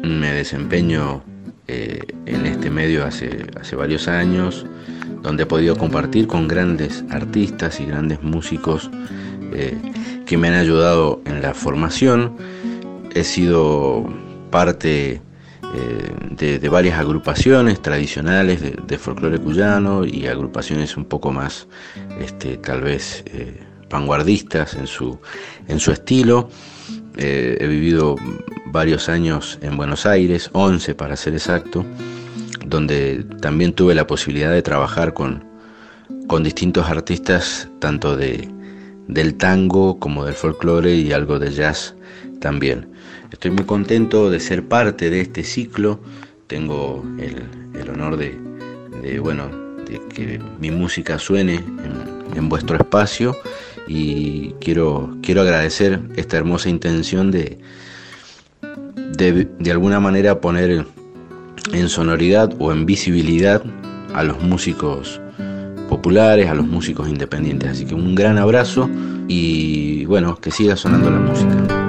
Me 0.03 0.33
desempeño 0.33 1.23
eh, 1.69 2.01
en 2.27 2.45
este 2.45 2.71
medio 2.71 3.07
hace, 3.07 3.47
hace 3.59 3.77
varios 3.77 4.09
años, 4.09 4.67
donde 5.23 5.45
he 5.45 5.47
podido 5.47 5.77
compartir 5.77 6.27
con 6.27 6.47
grandes 6.47 7.05
artistas 7.11 7.81
y 7.81 7.87
grandes 7.87 8.23
músicos 8.23 8.91
eh, 9.55 9.77
que 10.27 10.37
me 10.37 10.49
han 10.49 10.55
ayudado 10.55 11.23
en 11.25 11.41
la 11.41 11.55
formación. 11.55 12.37
He 13.15 13.25
sido 13.25 14.07
parte 14.51 15.23
eh, 15.73 16.59
de, 16.59 16.69
varias 16.69 16.99
agrupaciones 16.99 17.81
tradicionales 17.81 18.61
de, 18.61 18.99
folclore 18.99 19.39
cuyano 19.39 20.05
y 20.05 20.27
agrupaciones 20.27 20.97
un 20.97 21.05
poco 21.05 21.33
más, 21.33 21.69
este, 22.19 22.57
tal 22.57 22.83
vez, 22.83 23.23
eh, 23.27 23.61
vanguardistas 23.89 24.75
en 24.75 24.87
su, 24.87 25.19
en 25.69 25.79
su 25.79 25.93
estilo. 25.93 26.49
Eh, 27.17 27.59
he 27.61 27.67
vivido 27.67 28.17
varios 28.67 29.09
años 29.09 29.59
en 29.63 29.77
Buenos 29.77 30.07
Aires, 30.07 30.51
11 30.53 30.95
para 30.95 31.17
ser 31.17 31.35
exacto, 31.35 31.85
donde 32.65 33.25
también 33.41 33.73
tuve 33.73 33.95
la 33.95 34.07
posibilidad 34.07 34.53
de 34.53 34.63
trabajar 34.63 35.13
con, 35.13 35.45
con 36.27 36.43
distintos 36.43 36.89
artistas, 36.89 37.69
tanto 37.79 38.17
de, 38.17 38.49
del 39.09 39.35
tango 39.37 39.99
como 39.99 40.25
del 40.25 40.35
folclore 40.35 40.95
y 40.95 41.13
algo 41.13 41.39
de 41.39 41.53
jazz 41.53 41.95
también. 42.41 42.89
Estoy 43.33 43.53
muy 43.53 43.65
contento 43.65 44.31
de 44.31 44.41
ser 44.41 44.67
parte 44.67 45.09
de 45.11 45.21
este 45.21 45.45
ciclo. 45.45 46.01
Tengo 46.47 47.05
el, 47.19 47.89
honor 47.89 48.17
de, 48.17 49.21
bueno, 49.21 49.49
de 49.87 50.01
que 50.09 50.41
mi 50.61 50.71
música 50.71 51.19
suene 51.19 51.65
en, 52.35 52.49
vuestro 52.49 52.77
espacio 52.77 53.37
y 53.87 54.53
quiero, 54.61 55.17
quiero 55.23 55.43
agradecer 55.43 56.01
esta 56.17 56.37
hermosa 56.37 56.69
intención 56.69 57.31
de, 57.31 57.59
de, 59.17 59.49
de 59.59 59.71
alguna 59.71 60.01
manera 60.01 60.41
poner 60.41 60.87
en 61.73 61.89
sonoridad 61.89 62.53
o 62.59 62.73
en 62.73 62.87
visibilidad 62.87 63.63
a 64.15 64.25
los 64.25 64.43
músicos 64.43 65.21
populares, 65.89 66.49
a 66.49 66.55
los 66.55 66.67
músicos 66.67 67.09
independientes. 67.09 67.71
Así 67.71 67.85
que 67.85 67.95
un 67.95 68.15
gran 68.15 68.39
abrazo 68.39 68.89
y 69.29 70.05
bueno, 70.07 70.37
que 70.37 70.51
siga 70.51 70.77
sonando 70.77 71.11
la 71.11 71.19
música. 71.19 71.80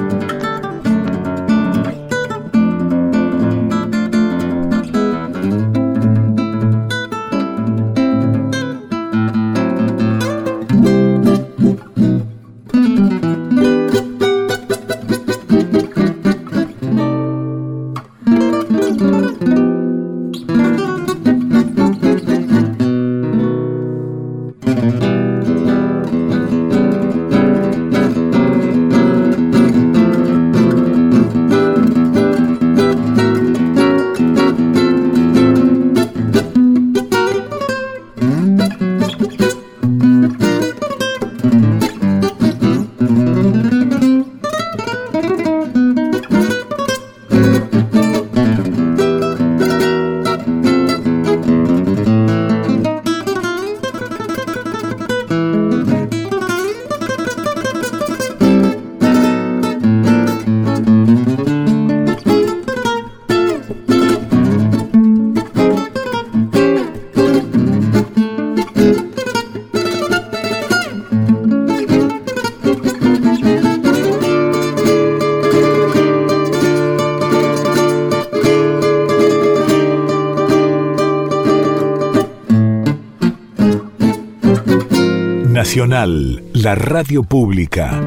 La 85.74 86.76
radio 86.76 87.24
pública, 87.24 87.98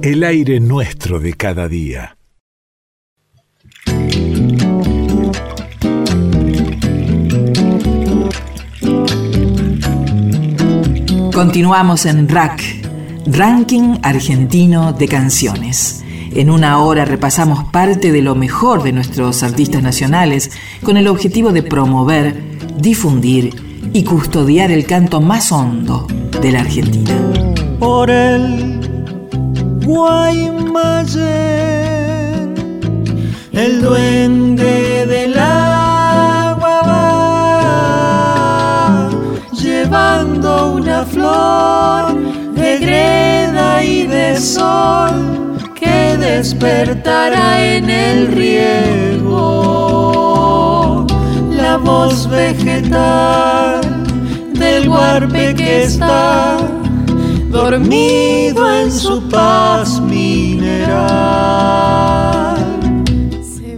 el 0.00 0.24
aire 0.24 0.58
nuestro 0.58 1.20
de 1.20 1.34
cada 1.34 1.68
día. 1.68 2.16
Continuamos 11.34 12.06
en 12.06 12.26
RAC, 12.26 12.62
Ranking 13.26 13.98
Argentino 14.02 14.94
de 14.94 15.08
Canciones. 15.08 16.02
En 16.34 16.48
una 16.48 16.78
hora 16.78 17.04
repasamos 17.04 17.64
parte 17.64 18.12
de 18.12 18.22
lo 18.22 18.34
mejor 18.34 18.82
de 18.82 18.92
nuestros 18.92 19.42
artistas 19.42 19.82
nacionales 19.82 20.50
con 20.82 20.96
el 20.96 21.08
objetivo 21.08 21.52
de 21.52 21.62
promover, 21.62 22.34
difundir 22.78 23.54
y 23.92 24.04
custodiar 24.04 24.70
el 24.70 24.86
canto 24.86 25.20
más 25.20 25.52
hondo 25.52 26.06
de 26.42 26.50
la 26.52 26.60
Argentina. 26.60 27.14
Por 27.78 28.10
el 28.10 28.80
Guaymallén, 29.84 31.22
el 33.52 33.80
duende 33.80 35.06
del 35.06 35.38
agua 35.38 36.82
va 36.88 38.20
llevando 39.52 40.72
una 40.74 41.04
flor 41.04 42.14
de 42.56 42.78
greda 42.78 43.84
y 43.84 44.08
de 44.08 44.36
sol 44.36 45.56
que 45.78 46.16
despertará 46.18 47.76
en 47.76 47.88
el 47.88 48.26
riego 48.32 49.46
la 51.50 51.76
voz 51.76 52.28
vegetal 52.28 53.81
del 54.62 54.88
guarpe 54.88 55.54
que 55.56 55.82
está 55.82 56.56
dormido 57.50 58.80
en 58.80 58.92
su 58.92 59.28
paz 59.28 60.00
mineral. 60.00 60.92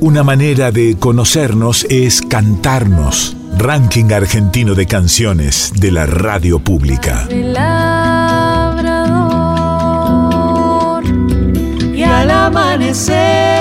Una 0.00 0.22
manera 0.22 0.70
de 0.70 0.98
conocernos 0.98 1.86
es 1.88 2.20
cantarnos. 2.20 3.34
Ranking 3.56 4.12
argentino 4.12 4.74
de 4.74 4.86
canciones 4.86 5.72
de 5.74 5.90
la 5.90 6.04
radio 6.04 6.58
pública. 6.58 7.26
El 7.30 7.54
labrador 7.54 9.04
y 11.94 12.02
al 12.02 12.30
amanecer 12.30 13.53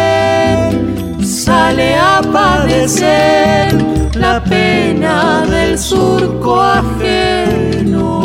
sale 1.64 1.96
a 1.96 2.22
padecer 2.22 3.72
la 4.16 4.44
pena 4.44 5.46
del 5.46 5.80
surco 5.80 6.60
ajeno. 6.62 8.22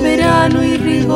Verano 0.00 0.62
y 0.62 0.76
rigor 0.76 1.10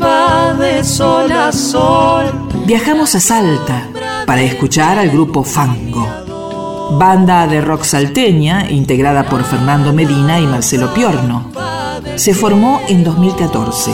va 0.00 0.54
de 0.54 0.84
sol 0.84 1.32
a 1.32 1.50
sol. 1.50 2.26
Viajamos 2.66 3.16
a 3.16 3.20
Salta 3.20 3.88
para 4.26 4.42
escuchar 4.42 4.96
al 4.98 5.10
grupo 5.10 5.42
Fango, 5.42 6.06
banda 6.92 7.48
de 7.48 7.60
rock 7.60 7.82
salteña 7.82 8.70
integrada 8.70 9.24
por 9.24 9.42
Fernando 9.42 9.92
Medina 9.92 10.38
y 10.38 10.46
Marcelo 10.46 10.94
Piorno. 10.94 11.50
Se 12.14 12.32
formó 12.32 12.80
en 12.88 13.02
2014. 13.02 13.90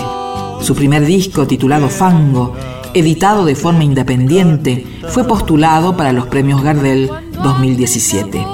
Su 0.60 0.74
primer 0.74 1.06
disco, 1.06 1.46
titulado 1.46 1.88
Fango, 1.88 2.54
editado 2.94 3.44
de 3.44 3.54
forma 3.54 3.84
independiente, 3.84 4.86
fue 5.08 5.24
postulado 5.24 5.96
para 5.96 6.12
los 6.12 6.26
premios 6.26 6.62
Gardel 6.62 7.10
2017. 7.42 8.44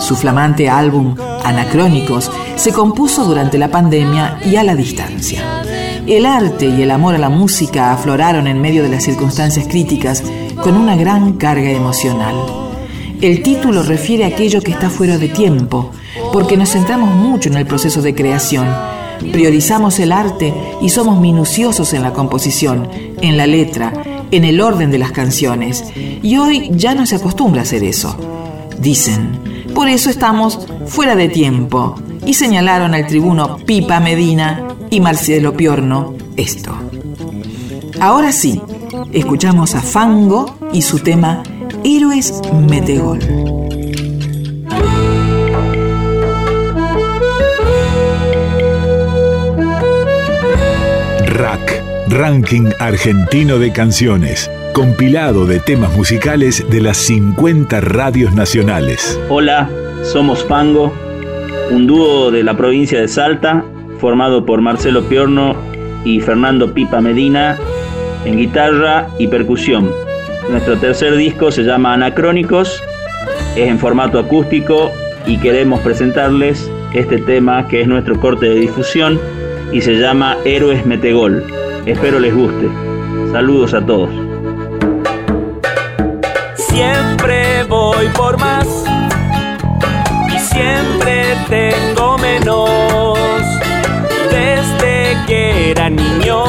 Su 0.00 0.16
flamante 0.16 0.68
álbum 0.68 1.16
Anacrónicos 1.44 2.30
se 2.56 2.72
compuso 2.72 3.24
durante 3.24 3.58
la 3.58 3.70
pandemia 3.70 4.38
y 4.44 4.56
a 4.56 4.62
la 4.62 4.74
distancia. 4.74 5.62
El 6.06 6.26
arte 6.26 6.66
y 6.66 6.82
el 6.82 6.90
amor 6.90 7.14
a 7.14 7.18
la 7.18 7.28
música 7.28 7.92
afloraron 7.92 8.46
en 8.46 8.60
medio 8.60 8.82
de 8.82 8.88
las 8.88 9.04
circunstancias 9.04 9.66
críticas 9.68 10.22
con 10.62 10.74
una 10.74 10.96
gran 10.96 11.34
carga 11.34 11.70
emocional. 11.70 12.34
El 13.20 13.42
título 13.42 13.82
refiere 13.82 14.24
a 14.24 14.28
aquello 14.28 14.60
que 14.60 14.70
está 14.70 14.90
fuera 14.90 15.18
de 15.18 15.28
tiempo, 15.28 15.90
porque 16.32 16.56
nos 16.56 16.70
centramos 16.70 17.14
mucho 17.14 17.48
en 17.48 17.56
el 17.56 17.66
proceso 17.66 18.00
de 18.00 18.14
creación, 18.14 18.66
priorizamos 19.32 19.98
el 19.98 20.12
arte 20.12 20.54
y 20.80 20.88
somos 20.88 21.20
minuciosos 21.20 21.92
en 21.92 22.02
la 22.02 22.12
composición, 22.12 22.88
en 23.20 23.36
la 23.36 23.46
letra, 23.46 23.92
en 24.30 24.44
el 24.44 24.60
orden 24.60 24.90
de 24.90 24.98
las 24.98 25.12
canciones, 25.12 25.84
y 25.96 26.36
hoy 26.36 26.70
ya 26.72 26.94
no 26.94 27.06
se 27.06 27.16
acostumbra 27.16 27.60
a 27.60 27.64
hacer 27.64 27.82
eso. 27.84 28.16
Dicen, 28.80 29.40
por 29.74 29.88
eso 29.88 30.10
estamos 30.10 30.66
fuera 30.86 31.16
de 31.16 31.28
tiempo, 31.28 31.94
y 32.26 32.34
señalaron 32.34 32.94
al 32.94 33.06
tribuno 33.06 33.56
Pipa 33.64 34.00
Medina 34.00 34.68
y 34.90 35.00
Marcelo 35.00 35.56
Piorno 35.56 36.14
esto. 36.36 36.72
Ahora 38.00 38.32
sí, 38.32 38.60
escuchamos 39.12 39.74
a 39.74 39.80
Fango 39.80 40.56
y 40.72 40.82
su 40.82 40.98
tema 40.98 41.42
Héroes 41.84 42.40
Metegol. 42.68 43.67
Rack, 51.38 51.84
Ranking 52.08 52.70
Argentino 52.80 53.60
de 53.60 53.70
Canciones, 53.72 54.50
compilado 54.74 55.46
de 55.46 55.60
temas 55.60 55.96
musicales 55.96 56.68
de 56.68 56.80
las 56.80 56.96
50 56.96 57.80
radios 57.80 58.34
nacionales. 58.34 59.20
Hola, 59.28 59.70
somos 60.02 60.44
Fango, 60.44 60.92
un 61.70 61.86
dúo 61.86 62.32
de 62.32 62.42
la 62.42 62.56
provincia 62.56 63.00
de 63.00 63.06
Salta, 63.06 63.64
formado 64.00 64.44
por 64.44 64.60
Marcelo 64.60 65.04
Piorno 65.04 65.54
y 66.04 66.20
Fernando 66.20 66.74
Pipa 66.74 67.00
Medina 67.00 67.56
en 68.24 68.36
guitarra 68.36 69.06
y 69.20 69.28
percusión. 69.28 69.92
Nuestro 70.50 70.76
tercer 70.78 71.14
disco 71.14 71.52
se 71.52 71.62
llama 71.62 71.94
Anacrónicos, 71.94 72.82
es 73.54 73.68
en 73.68 73.78
formato 73.78 74.18
acústico 74.18 74.90
y 75.24 75.38
queremos 75.38 75.78
presentarles 75.82 76.68
este 76.94 77.18
tema 77.18 77.68
que 77.68 77.82
es 77.82 77.86
nuestro 77.86 78.18
corte 78.18 78.46
de 78.46 78.56
difusión 78.56 79.20
y 79.72 79.80
se 79.80 79.94
llama 79.94 80.36
Héroes 80.44 80.84
Metegol. 80.86 81.44
Espero 81.86 82.18
les 82.18 82.34
guste. 82.34 82.68
Saludos 83.32 83.74
a 83.74 83.84
todos. 83.84 84.10
Siempre 86.54 87.64
voy 87.64 88.06
por 88.16 88.38
más 88.38 88.66
y 90.34 90.38
siempre 90.38 91.36
tengo 91.48 92.18
menos. 92.18 93.18
Desde 94.30 95.16
que 95.26 95.70
era 95.70 95.90
niño 95.90 96.44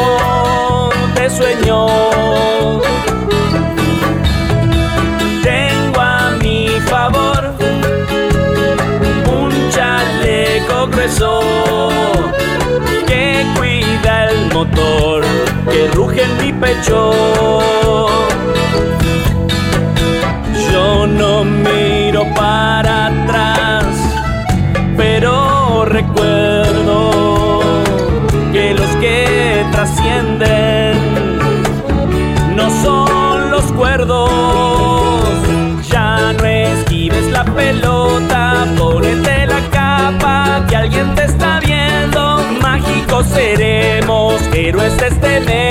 te 1.15 1.29
sueño. 1.29 1.87
Motor 14.59 15.23
que 15.71 15.87
ruge 15.95 16.21
en 16.23 16.33
mi 16.41 16.51
pecho. 16.51 17.11
Yo 20.71 21.07
no 21.07 21.45
miro 21.45 22.21
para 22.35 22.68
héroes 44.69 44.95
de 44.97 45.07
este 45.07 45.39
mete 45.39 45.68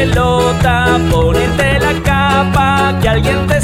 pelota, 0.00 0.98
ponete 1.10 1.78
la 1.78 1.92
capa, 2.02 2.98
que 3.02 3.08
alguien 3.08 3.46
te 3.46 3.58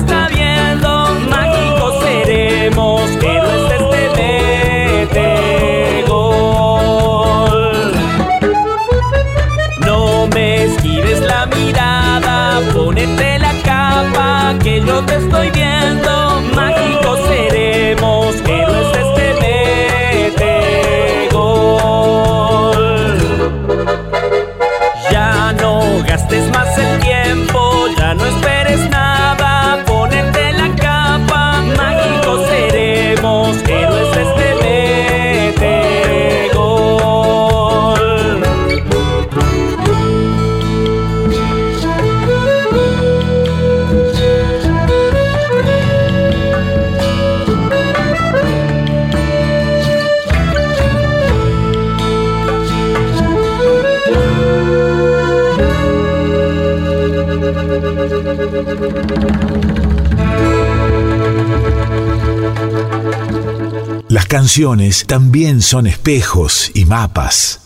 también 65.06 65.60
son 65.60 65.88
espejos 65.88 66.70
y 66.72 66.84
mapas. 66.84 67.60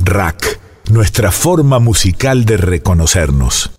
Rack, 0.00 0.58
nuestra 0.90 1.30
forma 1.30 1.78
musical 1.78 2.44
de 2.44 2.56
reconocernos. 2.56 3.70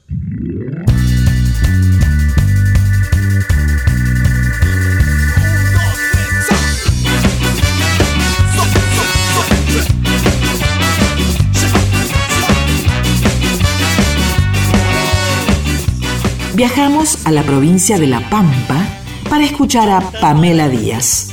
Viajamos 16.54 17.18
a 17.26 17.32
la 17.32 17.44
provincia 17.44 18.00
de 18.00 18.08
La 18.08 18.30
Pampa 18.30 18.88
para 19.30 19.44
escuchar 19.44 19.90
a 19.90 20.00
Pamela 20.22 20.70
Díaz. 20.70 21.25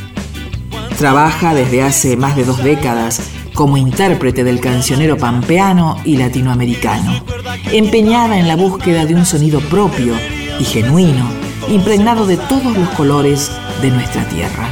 Trabaja 1.02 1.52
desde 1.52 1.82
hace 1.82 2.16
más 2.16 2.36
de 2.36 2.44
dos 2.44 2.62
décadas 2.62 3.22
como 3.54 3.76
intérprete 3.76 4.44
del 4.44 4.60
cancionero 4.60 5.16
pampeano 5.16 5.96
y 6.04 6.16
latinoamericano, 6.16 7.24
empeñada 7.72 8.38
en 8.38 8.46
la 8.46 8.54
búsqueda 8.54 9.04
de 9.04 9.16
un 9.16 9.26
sonido 9.26 9.58
propio 9.62 10.14
y 10.60 10.64
genuino, 10.64 11.28
impregnado 11.68 12.24
de 12.24 12.36
todos 12.36 12.78
los 12.78 12.88
colores 12.90 13.50
de 13.82 13.90
nuestra 13.90 14.22
tierra. 14.28 14.68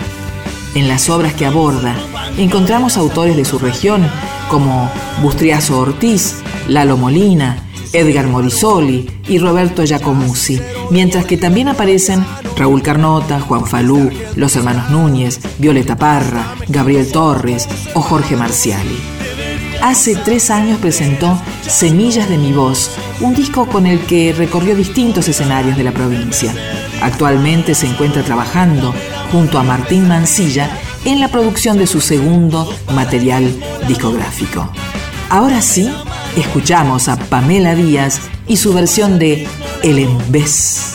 En 0.76 0.86
las 0.86 1.10
obras 1.10 1.34
que 1.34 1.46
aborda, 1.46 1.96
encontramos 2.38 2.96
autores 2.96 3.36
de 3.36 3.44
su 3.44 3.58
región 3.58 4.08
como 4.48 4.88
Bustriazo 5.22 5.80
Ortiz, 5.80 6.36
Lalo 6.68 6.96
Molina, 6.96 7.56
Edgar 7.92 8.28
Morisoli 8.28 9.10
y 9.26 9.38
Roberto 9.38 9.82
Giacomuzzi, 9.82 10.60
mientras 10.90 11.24
que 11.24 11.36
también 11.36 11.66
aparecen 11.66 12.24
Raúl 12.60 12.82
Carnota, 12.82 13.40
Juan 13.40 13.64
Falú, 13.64 14.10
los 14.36 14.54
hermanos 14.54 14.90
Núñez, 14.90 15.40
Violeta 15.56 15.96
Parra, 15.96 16.56
Gabriel 16.68 17.10
Torres 17.10 17.66
o 17.94 18.02
Jorge 18.02 18.36
Marciali. 18.36 19.00
Hace 19.80 20.14
tres 20.14 20.50
años 20.50 20.78
presentó 20.78 21.40
Semillas 21.62 22.28
de 22.28 22.36
mi 22.36 22.52
voz, 22.52 22.90
un 23.22 23.34
disco 23.34 23.66
con 23.66 23.86
el 23.86 24.00
que 24.00 24.34
recorrió 24.34 24.76
distintos 24.76 25.26
escenarios 25.26 25.78
de 25.78 25.84
la 25.84 25.92
provincia. 25.92 26.54
Actualmente 27.00 27.74
se 27.74 27.86
encuentra 27.86 28.22
trabajando 28.22 28.94
junto 29.32 29.58
a 29.58 29.62
Martín 29.62 30.06
Mancilla 30.06 30.68
en 31.06 31.18
la 31.18 31.28
producción 31.28 31.78
de 31.78 31.86
su 31.86 32.02
segundo 32.02 32.70
material 32.92 33.50
discográfico. 33.88 34.70
Ahora 35.30 35.62
sí, 35.62 35.90
escuchamos 36.36 37.08
a 37.08 37.16
Pamela 37.16 37.74
Díaz 37.74 38.20
y 38.46 38.58
su 38.58 38.74
versión 38.74 39.18
de 39.18 39.48
El 39.82 39.98
Embés. 39.98 40.89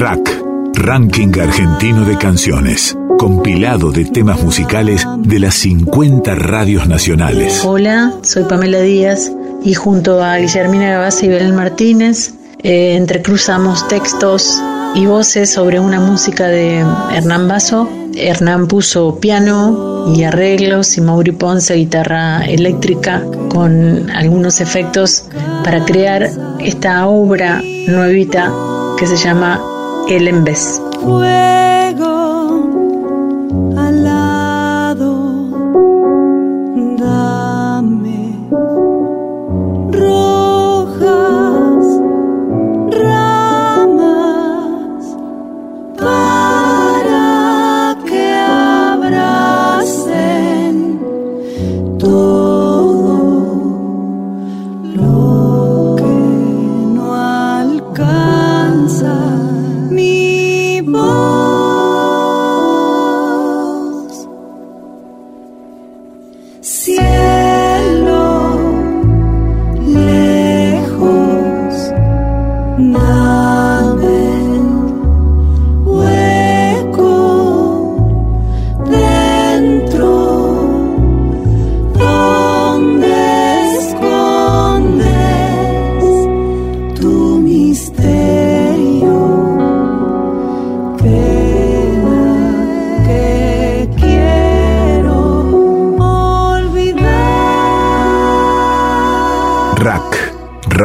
Rack, 0.00 0.42
Ranking 0.76 1.38
Argentino 1.38 2.06
de 2.06 2.16
Canciones, 2.16 2.96
compilado 3.18 3.92
de 3.92 4.06
temas 4.06 4.42
musicales 4.42 5.06
de 5.18 5.38
las 5.38 5.56
50 5.56 6.34
radios 6.36 6.88
nacionales. 6.88 7.62
Hola, 7.66 8.14
soy 8.22 8.44
Pamela 8.44 8.80
Díaz 8.80 9.30
y 9.62 9.74
junto 9.74 10.24
a 10.24 10.38
Guillermina 10.38 10.92
Gabasa 10.92 11.26
y 11.26 11.28
Belén 11.28 11.54
Martínez 11.54 12.32
eh, 12.62 12.94
entrecruzamos 12.96 13.86
textos 13.88 14.58
y 14.94 15.04
voces 15.04 15.52
sobre 15.52 15.78
una 15.78 16.00
música 16.00 16.46
de 16.48 16.78
Hernán 17.12 17.46
Basso. 17.46 17.86
Hernán 18.16 18.68
puso 18.68 19.20
piano 19.20 20.14
y 20.16 20.22
arreglos 20.24 20.96
y 20.96 21.02
Mauri 21.02 21.32
Ponce 21.32 21.74
guitarra 21.74 22.46
eléctrica 22.46 23.22
con 23.50 24.08
algunos 24.08 24.62
efectos 24.62 25.26
para 25.62 25.84
crear 25.84 26.30
esta 26.58 27.06
obra 27.06 27.60
nuevita 27.86 28.50
que 28.96 29.06
se 29.06 29.16
llama 29.16 29.60
El 30.08 30.28
Embés. 30.28 30.80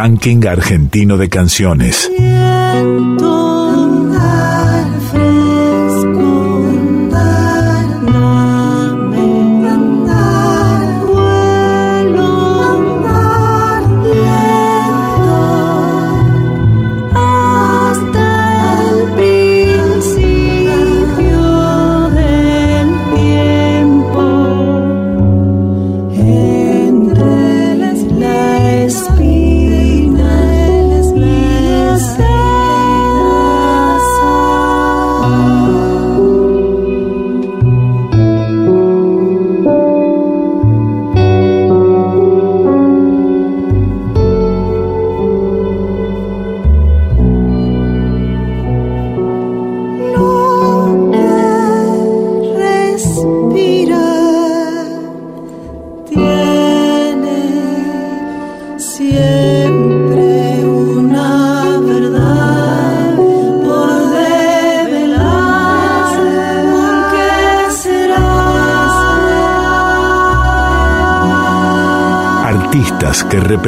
Ranking 0.06 0.45
argentino 0.45 1.18
de 1.18 1.30
canciones. 1.30 2.12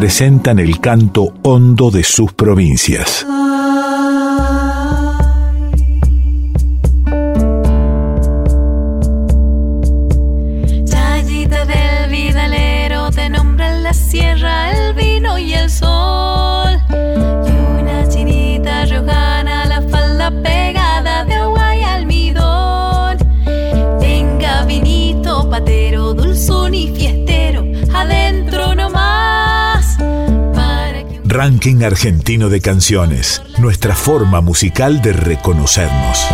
Representan 0.08 0.60
el 0.60 0.80
canto 0.80 1.34
hondo 1.44 1.92
de 1.92 2.02
sus 2.02 2.32
provincias. 2.32 3.26
Ranking 31.48 31.82
Argentino 31.84 32.50
de 32.50 32.60
Canciones. 32.60 33.42
nuestra 33.58 33.96
forma 33.96 34.42
musical 34.42 35.02
de 35.02 35.14
reconocernos. 35.14 36.28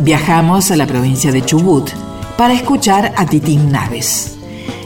Viajamos 0.00 0.70
a 0.70 0.76
la 0.76 0.86
provincia 0.86 1.30
de 1.30 1.42
Chubut 1.44 1.90
para 2.36 2.54
escuchar 2.54 3.12
a 3.16 3.26
Titín 3.26 3.70
Naves. 3.70 4.36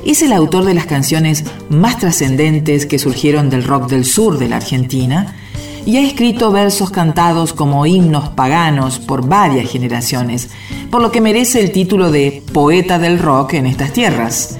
Es 0.04 0.22
el 0.22 0.32
autor 0.32 0.64
de 0.64 0.74
las 0.74 0.86
canciones 0.86 1.44
más 1.68 1.98
trascendentes 1.98 2.86
que 2.86 2.98
surgieron 2.98 3.50
del 3.50 3.64
rock 3.64 3.88
del 3.88 4.04
sur 4.04 4.38
de 4.38 4.48
la 4.48 4.56
Argentina 4.56 5.34
y 5.86 5.96
ha 5.96 6.02
escrito 6.02 6.50
versos 6.50 6.90
cantados 6.90 7.52
como 7.52 7.86
himnos 7.86 8.28
paganos 8.30 8.98
por 8.98 9.26
varias 9.26 9.70
generaciones, 9.70 10.50
por 10.90 11.00
lo 11.00 11.12
que 11.12 11.20
merece 11.20 11.60
el 11.60 11.72
título 11.72 12.10
de 12.10 12.42
poeta 12.52 12.98
del 12.98 13.18
rock 13.18 13.54
en 13.54 13.66
estas 13.66 13.92
tierras. 13.92 14.58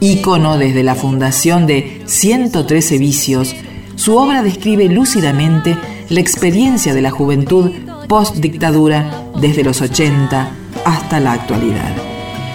Ícono 0.00 0.56
desde 0.56 0.82
la 0.82 0.94
fundación 0.94 1.66
de 1.66 2.00
113 2.06 2.96
vicios, 2.96 3.54
su 3.96 4.16
obra 4.16 4.42
describe 4.42 4.88
lúcidamente 4.88 5.76
la 6.08 6.20
experiencia 6.20 6.94
de 6.94 7.02
la 7.02 7.10
juventud 7.10 7.70
post-dictadura 8.08 9.26
desde 9.38 9.62
los 9.62 9.82
80 9.82 10.50
hasta 10.86 11.20
la 11.20 11.32
actualidad. 11.32 11.94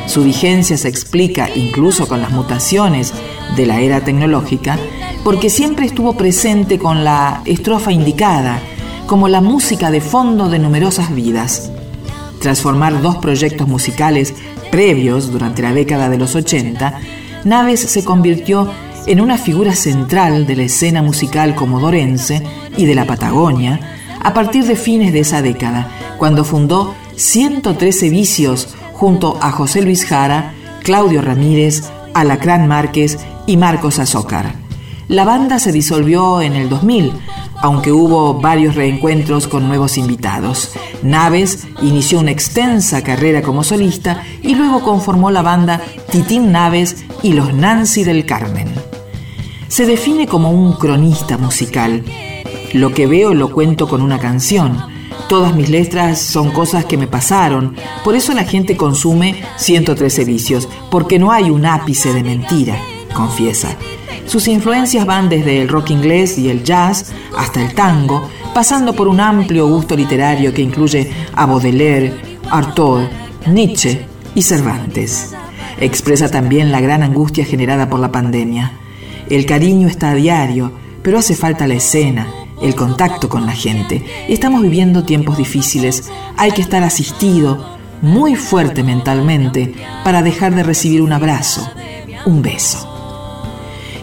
Su 0.08 0.24
vigencia 0.24 0.76
se 0.78 0.88
explica 0.88 1.48
incluso 1.54 2.08
con 2.08 2.22
las 2.22 2.32
mutaciones 2.32 3.14
de 3.56 3.66
la 3.68 3.80
era 3.80 4.02
tecnológica 4.02 4.80
porque 5.24 5.50
siempre 5.52 5.86
estuvo 5.86 6.14
presente 6.18 6.80
con 6.80 7.04
la 7.04 7.42
estrofa 7.46 7.92
indicada 7.92 8.60
como 9.06 9.28
la 9.28 9.42
música 9.42 9.92
de 9.92 10.02
fondo 10.02 10.50
de 10.50 10.58
numerosas 10.58 11.14
vidas. 11.14 11.72
Tras 12.40 12.62
formar 12.62 13.02
dos 13.02 13.18
proyectos 13.18 13.68
musicales 13.68 14.34
previos 14.72 15.32
durante 15.32 15.62
la 15.62 15.74
década 15.74 16.10
de 16.10 16.18
los 16.18 16.36
80, 16.36 17.00
Naves 17.46 17.80
se 17.80 18.04
convirtió 18.04 18.68
en 19.06 19.22
una 19.22 19.38
figura 19.38 19.76
central 19.76 20.48
de 20.48 20.56
la 20.56 20.64
escena 20.64 21.04
musical 21.04 21.54
comodorense 21.54 22.42
y 22.76 22.86
de 22.86 22.96
la 22.96 23.06
Patagonia 23.06 23.80
a 24.20 24.34
partir 24.34 24.66
de 24.66 24.76
fines 24.76 25.14
de 25.14 25.20
esa 25.20 25.44
década, 25.44 25.88
cuando 26.18 26.44
fundó 26.44 26.96
113 27.16 28.10
Vicios 28.10 28.76
junto 28.94 29.38
a 29.44 29.52
José 29.52 29.84
Luis 29.84 30.06
Jara, 30.06 30.56
Claudio 30.82 31.22
Ramírez, 31.22 31.84
Alacrán 32.16 32.68
Márquez 32.68 33.20
y 33.46 33.58
Marcos 33.58 34.00
Azócar. 34.00 34.56
La 35.08 35.24
banda 35.24 35.60
se 35.60 35.72
disolvió 35.72 36.42
en 36.42 36.54
el 36.54 36.68
2000, 36.68 37.12
aunque 37.58 37.92
hubo 37.92 38.34
varios 38.34 38.74
reencuentros 38.74 39.48
con 39.48 39.68
nuevos 39.68 40.00
invitados. 40.00 40.72
Naves 41.04 41.68
inició 41.84 42.20
una 42.20 42.32
extensa 42.32 43.04
carrera 43.04 43.44
como 43.44 43.64
solista 43.64 44.24
y 44.42 44.56
luego 44.56 44.82
conformó 44.82 45.30
la 45.30 45.44
banda 45.44 45.80
Titín 46.10 46.52
Naves 46.52 47.05
y 47.26 47.34
los 47.34 47.56
Nancy 47.56 48.04
del 48.04 48.24
Carmen. 48.24 48.68
Se 49.68 49.88
define 49.88 50.28
como 50.28 50.52
un 50.52 50.74
cronista 50.74 51.40
musical. 51.40 52.04
Lo 52.74 52.94
que 52.94 53.08
veo 53.08 53.34
lo 53.34 53.52
cuento 53.52 53.90
con 53.90 54.04
una 54.04 54.20
canción. 54.20 54.78
Todas 55.28 55.56
mis 55.56 55.70
letras 55.70 56.22
son 56.22 56.52
cosas 56.52 56.86
que 56.86 56.98
me 56.98 57.08
pasaron, 57.08 57.76
por 58.04 58.16
eso 58.16 58.32
la 58.34 58.44
gente 58.44 58.78
consume 58.78 59.44
113 59.58 60.24
vicios, 60.24 60.70
porque 60.92 61.18
no 61.18 61.32
hay 61.32 61.50
un 61.50 61.66
ápice 61.66 62.14
de 62.14 62.22
mentira, 62.22 62.78
confiesa. 63.12 63.76
Sus 64.28 64.48
influencias 64.48 65.08
van 65.08 65.28
desde 65.28 65.64
el 65.64 65.68
rock 65.68 65.90
inglés 65.90 66.38
y 66.38 66.52
el 66.52 66.64
jazz 66.64 67.12
hasta 67.36 67.60
el 67.60 67.74
tango, 67.74 68.30
pasando 68.54 68.94
por 68.94 69.08
un 69.08 69.20
amplio 69.20 69.68
gusto 69.68 69.96
literario 69.96 70.54
que 70.54 70.62
incluye 70.62 71.10
a 71.34 71.48
Baudelaire, 71.48 72.14
Artaud, 72.52 73.02
Nietzsche 73.48 74.06
y 74.36 74.44
Cervantes. 74.44 75.35
Expresa 75.80 76.30
también 76.30 76.72
la 76.72 76.82
gran 76.82 77.04
angustia 77.04 77.46
generada 77.46 77.90
por 77.90 78.00
la 78.00 78.12
pandemia. 78.12 78.74
El 79.30 79.46
cariño 79.46 79.88
está 79.88 80.12
a 80.12 80.16
diario, 80.16 80.72
pero 81.02 81.20
hace 81.20 81.36
falta 81.36 81.68
la 81.68 81.76
escena, 81.76 82.28
el 82.62 82.76
contacto 82.76 83.30
con 83.30 83.46
la 83.46 83.54
gente. 83.54 84.04
Estamos 84.30 84.62
viviendo 84.62 85.04
tiempos 85.04 85.38
difíciles, 85.38 86.10
hay 86.38 86.52
que 86.52 86.62
estar 86.62 86.84
asistido 86.84 87.76
muy 88.02 88.36
fuerte 88.36 88.84
mentalmente 88.84 89.74
para 90.04 90.22
dejar 90.22 90.54
de 90.56 90.64
recibir 90.64 91.02
un 91.02 91.14
abrazo, 91.14 91.68
un 92.26 92.42
beso. 92.42 92.92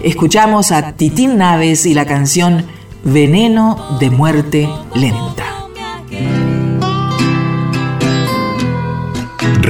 Escuchamos 0.02 0.72
a 0.72 0.92
Titín 0.92 1.38
Naves 1.38 1.86
y 1.86 1.94
la 1.94 2.04
canción 2.04 2.66
Veneno 3.04 3.96
de 4.00 4.10
Muerte 4.10 4.68
Lenta. 4.94 5.44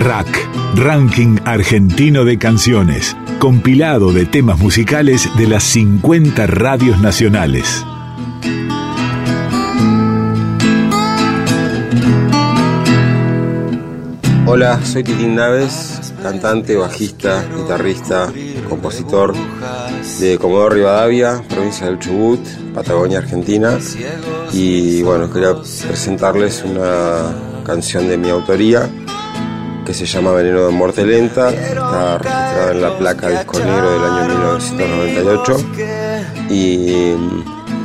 Rack, 0.02 0.48
Ranking 0.74 1.38
Argentino 1.44 2.24
de 2.24 2.36
Canciones, 2.36 3.16
compilado 3.38 4.12
de 4.12 4.26
temas 4.26 4.58
musicales 4.58 5.28
de 5.38 5.46
las 5.46 5.62
50 5.62 6.44
radios 6.48 7.00
nacionales. 7.00 7.84
Hola, 14.44 14.84
soy 14.84 15.04
Titín 15.04 15.36
Naves, 15.36 16.12
cantante, 16.20 16.76
bajista, 16.76 17.44
guitarrista, 17.56 18.32
compositor 18.68 19.34
de 20.18 20.36
Comodoro 20.36 20.74
Rivadavia, 20.74 21.44
provincia 21.48 21.86
del 21.86 22.00
Chubut, 22.00 22.40
Patagonia, 22.74 23.18
Argentina. 23.18 23.78
Y 24.52 25.00
bueno, 25.02 25.30
quería 25.32 25.54
presentarles 25.54 26.64
una 26.64 27.62
canción 27.64 28.08
de 28.08 28.18
mi 28.18 28.30
autoría 28.30 28.90
que 29.84 29.94
se 29.94 30.06
llama 30.06 30.32
Veneno 30.32 30.66
de 30.66 30.72
Muerte 30.72 31.04
Lenta. 31.04 31.50
Está 31.50 32.18
registrada 32.18 32.72
en 32.72 32.82
la 32.82 32.98
placa 32.98 33.28
Disco 33.28 33.58
Negro 33.58 33.92
del 33.92 34.04
año 34.04 34.28
1998. 34.28 35.56
Y 36.50 37.14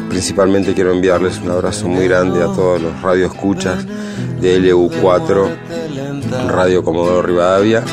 principalmente 0.10 0.74
quiero 0.74 0.92
enviarles 0.94 1.40
un 1.40 1.52
abrazo 1.52 1.88
muy 1.88 2.08
grande 2.08 2.44
a 2.44 2.48
todos 2.48 2.82
los 2.82 3.02
radioescuchas 3.02 3.86
de 4.42 4.60
LU4, 4.60 5.50
Radio 6.48 6.84
Comodoro 6.84 7.22
Rivadavia 7.22 7.84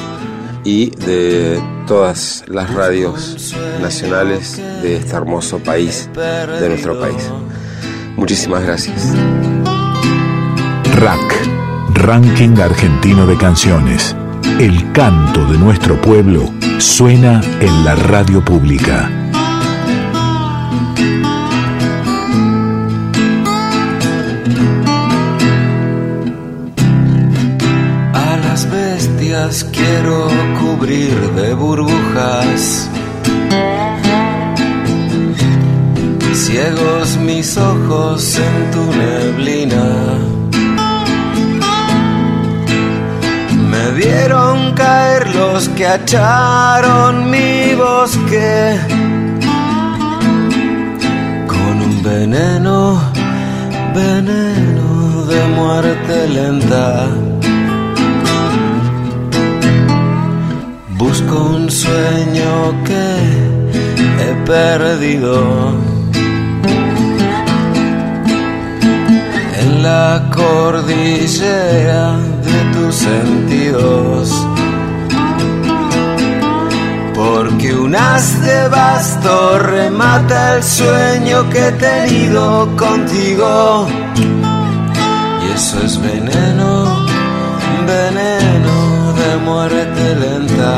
y 0.64 0.90
de 0.90 1.62
todas 1.86 2.44
las 2.48 2.72
radios 2.72 3.55
nacionales 3.80 4.57
de 4.57 4.96
este 4.96 5.14
hermoso 5.14 5.59
país, 5.59 6.09
de 6.14 6.68
nuestro 6.68 6.98
país. 6.98 7.30
Muchísimas 8.16 8.62
gracias. 8.62 9.12
Rack, 10.96 11.63
Ranking 11.95 12.59
Argentino 12.61 13.26
de 13.26 13.36
Canciones. 13.36 14.14
El 14.61 14.92
canto 14.92 15.45
de 15.47 15.59
nuestro 15.59 16.01
pueblo 16.01 16.53
suena 16.78 17.40
en 17.61 17.84
la 17.84 17.95
radio 17.95 18.45
pública. 18.45 19.11
quiero 29.72 30.28
cubrir 30.59 31.14
de 31.32 31.55
burbujas. 31.55 32.88
Ciegos 36.32 37.16
mis 37.18 37.57
ojos 37.57 38.38
en 38.38 38.70
tu 38.70 38.99
neblina. 38.99 40.34
Me 43.85 43.91
vieron 43.91 44.72
caer 44.72 45.35
los 45.35 45.68
que 45.70 45.87
acharon 45.87 47.30
mi 47.30 47.74
bosque 47.74 48.78
con 51.47 51.82
un 51.82 52.03
veneno, 52.03 52.99
veneno 53.95 55.26
de 55.26 55.47
muerte 55.49 56.28
lenta. 56.28 57.09
Busco 60.97 61.35
un 61.57 61.70
sueño 61.70 62.82
que 62.87 63.18
he 64.22 64.32
perdido. 64.47 65.74
En 69.61 69.82
la 69.82 70.30
cordillera 70.35 72.16
de 72.55 72.62
tus 72.74 72.94
sentidos. 72.94 74.46
Porque 77.14 77.74
un 77.74 77.94
as 77.94 78.40
de 78.42 78.68
basto 78.68 79.59
remata 79.59 80.57
el 80.57 80.62
sueño 80.62 81.48
que 81.50 81.68
he 81.68 81.72
tenido 81.72 82.68
contigo. 82.76 83.86
Y 85.42 85.52
eso 85.55 85.76
es 85.86 86.00
veneno, 86.00 86.70
veneno 87.86 88.76
de 89.20 89.30
muerte 89.48 90.02
lenta. 90.24 90.74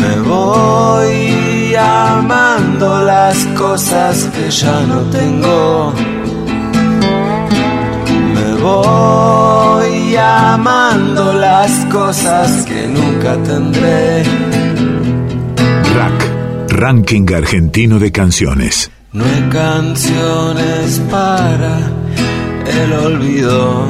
Me 0.00 0.14
voy 0.32 1.74
amando 1.74 3.02
las 3.02 3.36
cosas 3.58 4.28
que 4.34 4.50
ya 4.50 4.80
no 4.90 5.00
tengo. 5.18 5.92
Voy 8.66 10.16
amando 10.16 11.32
las 11.34 11.70
cosas 11.84 12.64
que 12.64 12.88
nunca 12.88 13.40
tendré. 13.44 14.24
Rack, 15.94 16.20
Ranking 16.70 17.32
Argentino 17.32 18.00
de 18.00 18.10
Canciones. 18.10 18.90
No 19.12 19.24
hay 19.24 19.42
canciones 19.50 21.00
para 21.08 21.78
el 22.80 22.92
olvido. 22.92 23.86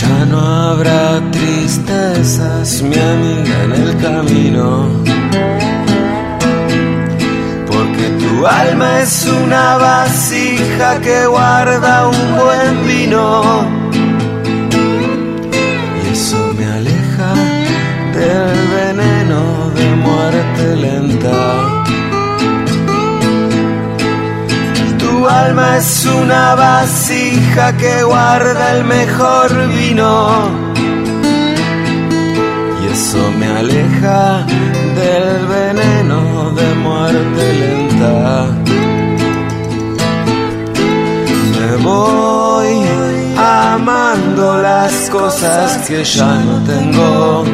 Ya 0.00 0.24
no 0.26 0.40
habrá 0.40 1.20
tristezas, 1.32 2.82
mi 2.82 2.96
amiga, 2.96 3.64
en 3.64 3.72
el 3.82 3.96
camino. 4.00 5.23
Tu 8.44 8.50
alma 8.50 9.00
es 9.00 9.26
una 9.26 9.78
vasija 9.78 11.00
que 11.00 11.26
guarda 11.26 12.08
un 12.08 12.36
buen 12.36 12.86
vino. 12.86 13.42
Y 15.96 16.12
eso 16.12 16.52
me 16.58 16.66
aleja 16.66 17.30
del 18.18 18.58
veneno 18.76 19.70
de 19.78 19.86
muerte 20.06 20.76
lenta. 20.76 21.38
Tu 24.98 25.26
alma 25.26 25.78
es 25.78 26.04
una 26.04 26.54
vasija 26.54 27.74
que 27.78 28.02
guarda 28.02 28.76
el 28.76 28.84
mejor 28.84 29.68
vino. 29.68 30.50
Y 32.82 32.92
eso 32.92 33.22
me 33.38 33.46
aleja 33.46 34.44
del 35.00 35.43
que 45.86 46.04
ya 46.04 46.36
no 46.40 46.64
tengo. 46.64 47.44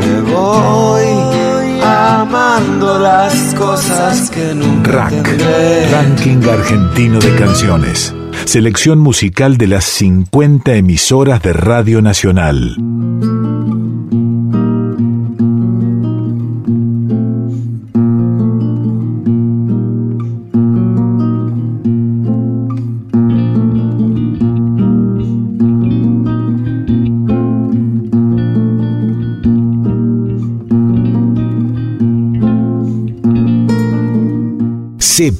Me 0.00 0.32
voy 0.32 1.80
amando 1.82 2.98
las 2.98 3.54
cosas 3.54 4.30
que 4.30 4.54
nunca 4.54 4.90
Rack, 4.90 5.10
tendré. 5.10 5.88
Ranking 5.90 6.48
Argentino 6.48 7.18
de 7.18 7.34
Canciones. 7.36 8.14
Selección 8.44 8.98
musical 8.98 9.58
de 9.58 9.66
las 9.66 9.84
50 9.84 10.74
emisoras 10.74 11.42
de 11.42 11.52
Radio 11.52 12.00
Nacional. 12.00 12.76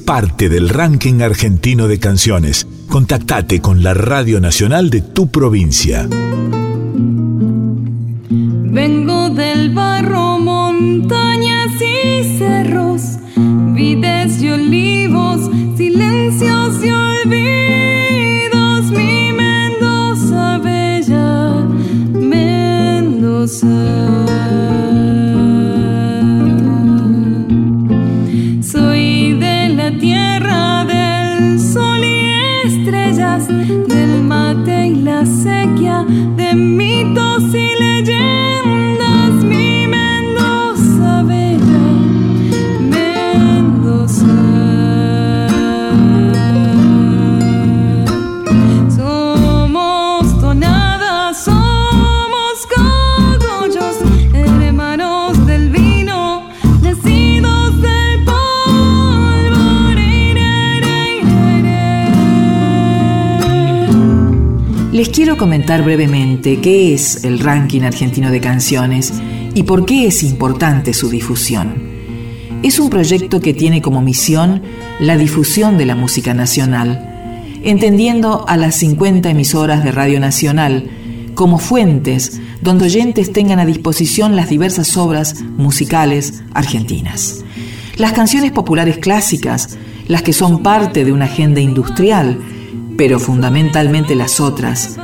Parte 0.09 0.49
del 0.49 0.69
ranking 0.69 1.21
argentino 1.21 1.87
de 1.87 1.99
canciones. 1.99 2.65
Contactate 2.87 3.61
con 3.61 3.83
la 3.83 3.93
Radio 3.93 4.41
Nacional 4.41 4.89
de 4.89 5.01
tu 5.01 5.29
provincia. 5.29 6.09
Quiero 65.29 65.37
comentar 65.41 65.83
brevemente 65.83 66.59
qué 66.59 66.91
es 66.91 67.23
el 67.23 67.37
ranking 67.37 67.81
argentino 67.81 68.31
de 68.31 68.41
canciones 68.41 69.13
y 69.53 69.61
por 69.61 69.85
qué 69.85 70.07
es 70.07 70.23
importante 70.23 70.91
su 70.91 71.07
difusión. 71.07 71.83
Es 72.63 72.79
un 72.79 72.89
proyecto 72.89 73.39
que 73.39 73.53
tiene 73.53 73.79
como 73.79 74.01
misión 74.01 74.63
la 74.99 75.17
difusión 75.17 75.77
de 75.77 75.85
la 75.85 75.93
música 75.93 76.33
nacional, 76.33 77.53
entendiendo 77.63 78.43
a 78.47 78.57
las 78.57 78.77
50 78.77 79.29
emisoras 79.29 79.83
de 79.83 79.91
Radio 79.91 80.19
Nacional 80.19 80.89
como 81.35 81.59
fuentes 81.59 82.41
donde 82.63 82.85
oyentes 82.85 83.31
tengan 83.31 83.59
a 83.59 83.67
disposición 83.67 84.35
las 84.35 84.49
diversas 84.49 84.97
obras 84.97 85.43
musicales 85.43 86.41
argentinas. 86.55 87.45
Las 87.97 88.13
canciones 88.13 88.51
populares 88.51 88.97
clásicas, 88.97 89.77
las 90.07 90.23
que 90.23 90.33
son 90.33 90.63
parte 90.63 91.05
de 91.05 91.11
una 91.11 91.25
agenda 91.25 91.61
industrial, 91.61 92.39
pero 92.97 93.19
fundamentalmente 93.19 94.15
las 94.15 94.39
otras, 94.39 94.97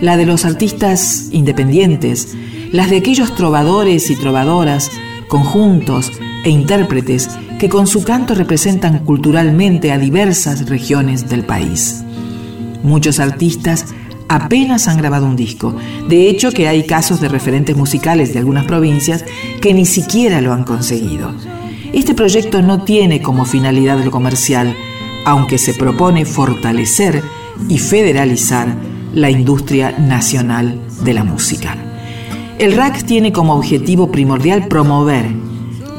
la 0.00 0.16
de 0.16 0.26
los 0.26 0.44
artistas 0.44 1.28
independientes, 1.30 2.36
las 2.72 2.90
de 2.90 2.98
aquellos 2.98 3.34
trovadores 3.34 4.10
y 4.10 4.16
trovadoras, 4.16 4.90
conjuntos 5.28 6.10
e 6.44 6.50
intérpretes 6.50 7.28
que 7.58 7.68
con 7.68 7.86
su 7.86 8.02
canto 8.02 8.34
representan 8.34 9.00
culturalmente 9.00 9.92
a 9.92 9.98
diversas 9.98 10.68
regiones 10.68 11.28
del 11.28 11.44
país. 11.44 12.02
Muchos 12.82 13.20
artistas 13.20 13.86
apenas 14.28 14.88
han 14.88 14.96
grabado 14.96 15.26
un 15.26 15.36
disco. 15.36 15.74
De 16.08 16.30
hecho, 16.30 16.52
que 16.52 16.68
hay 16.68 16.86
casos 16.86 17.20
de 17.20 17.28
referentes 17.28 17.76
musicales 17.76 18.32
de 18.32 18.38
algunas 18.38 18.64
provincias 18.64 19.24
que 19.60 19.74
ni 19.74 19.84
siquiera 19.84 20.40
lo 20.40 20.54
han 20.54 20.64
conseguido. 20.64 21.32
Este 21.92 22.14
proyecto 22.14 22.62
no 22.62 22.84
tiene 22.84 23.20
como 23.20 23.44
finalidad 23.44 24.02
lo 24.02 24.10
comercial, 24.10 24.74
aunque 25.26 25.58
se 25.58 25.74
propone 25.74 26.24
fortalecer 26.24 27.22
y 27.68 27.78
federalizar 27.78 28.74
la 29.14 29.30
industria 29.30 29.96
nacional 29.98 30.80
de 31.02 31.14
la 31.14 31.24
música. 31.24 31.76
El 32.58 32.72
RAC 32.72 33.04
tiene 33.04 33.32
como 33.32 33.54
objetivo 33.54 34.10
primordial 34.10 34.68
promover, 34.68 35.26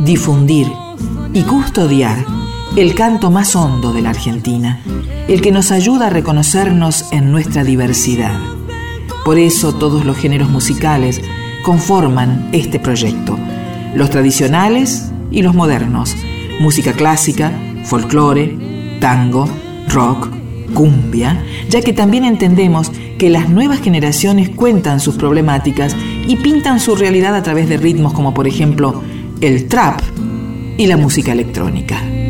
difundir 0.05 0.68
y 1.34 1.41
custodiar 1.43 2.24
el 2.76 2.95
canto 2.95 3.32
más 3.32 3.55
hondo 3.55 3.93
de 3.93 4.01
la 4.01 4.12
Argentina, 4.12 4.82
el 5.28 5.41
que 5.41 5.51
nos 5.51 5.72
ayuda 5.72 6.07
a 6.07 6.09
reconocernos 6.09 7.12
en 7.12 7.32
nuestra 7.32 7.64
diversidad. 7.64 8.39
Por 9.26 9.38
eso 9.38 9.74
todos 9.74 10.05
los 10.05 10.18
géneros 10.18 10.49
musicales 10.49 11.22
conforman 11.64 12.49
este 12.53 12.80
proyecto, 12.80 13.38
los 13.95 14.09
tradicionales 14.09 15.12
y 15.32 15.41
los 15.41 15.53
modernos, 15.53 16.16
música 16.59 16.93
clásica, 16.93 17.51
folclore, 17.86 18.97
tango, 18.99 19.49
rock, 19.89 20.41
cumbia, 20.74 21.44
ya 21.70 21.82
que 21.82 21.94
también 21.94 22.26
entendemos 22.26 22.92
que 23.18 23.30
las 23.30 23.50
nuevas 23.50 23.82
generaciones 23.82 24.50
cuentan 24.50 25.00
sus 25.00 25.16
problemáticas 25.16 25.96
y 26.28 26.38
pintan 26.38 26.80
su 26.80 26.96
realidad 26.96 27.36
a 27.36 27.44
través 27.44 27.70
de 27.70 27.78
ritmos 27.78 28.14
como 28.14 28.34
por 28.34 28.48
ejemplo 28.48 29.02
el 29.42 29.68
trap 29.68 30.02
y 30.78 30.88
la 30.88 30.98
música 30.98 31.32
electrónica. 31.32 32.21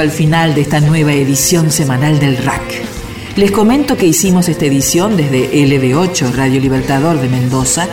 Al 0.00 0.10
final 0.10 0.54
de 0.54 0.60
esta 0.60 0.80
nueva 0.80 1.12
edición 1.12 1.70
semanal 1.70 2.18
del 2.18 2.36
RAC. 2.36 2.62
Les 3.36 3.50
comento 3.50 3.96
que 3.96 4.06
hicimos 4.06 4.48
esta 4.48 4.66
edición 4.66 5.16
desde 5.16 5.52
LB8, 5.52 6.32
Radio 6.34 6.60
Libertador 6.60 7.20
de 7.20 7.28
Mendoza, 7.28 7.86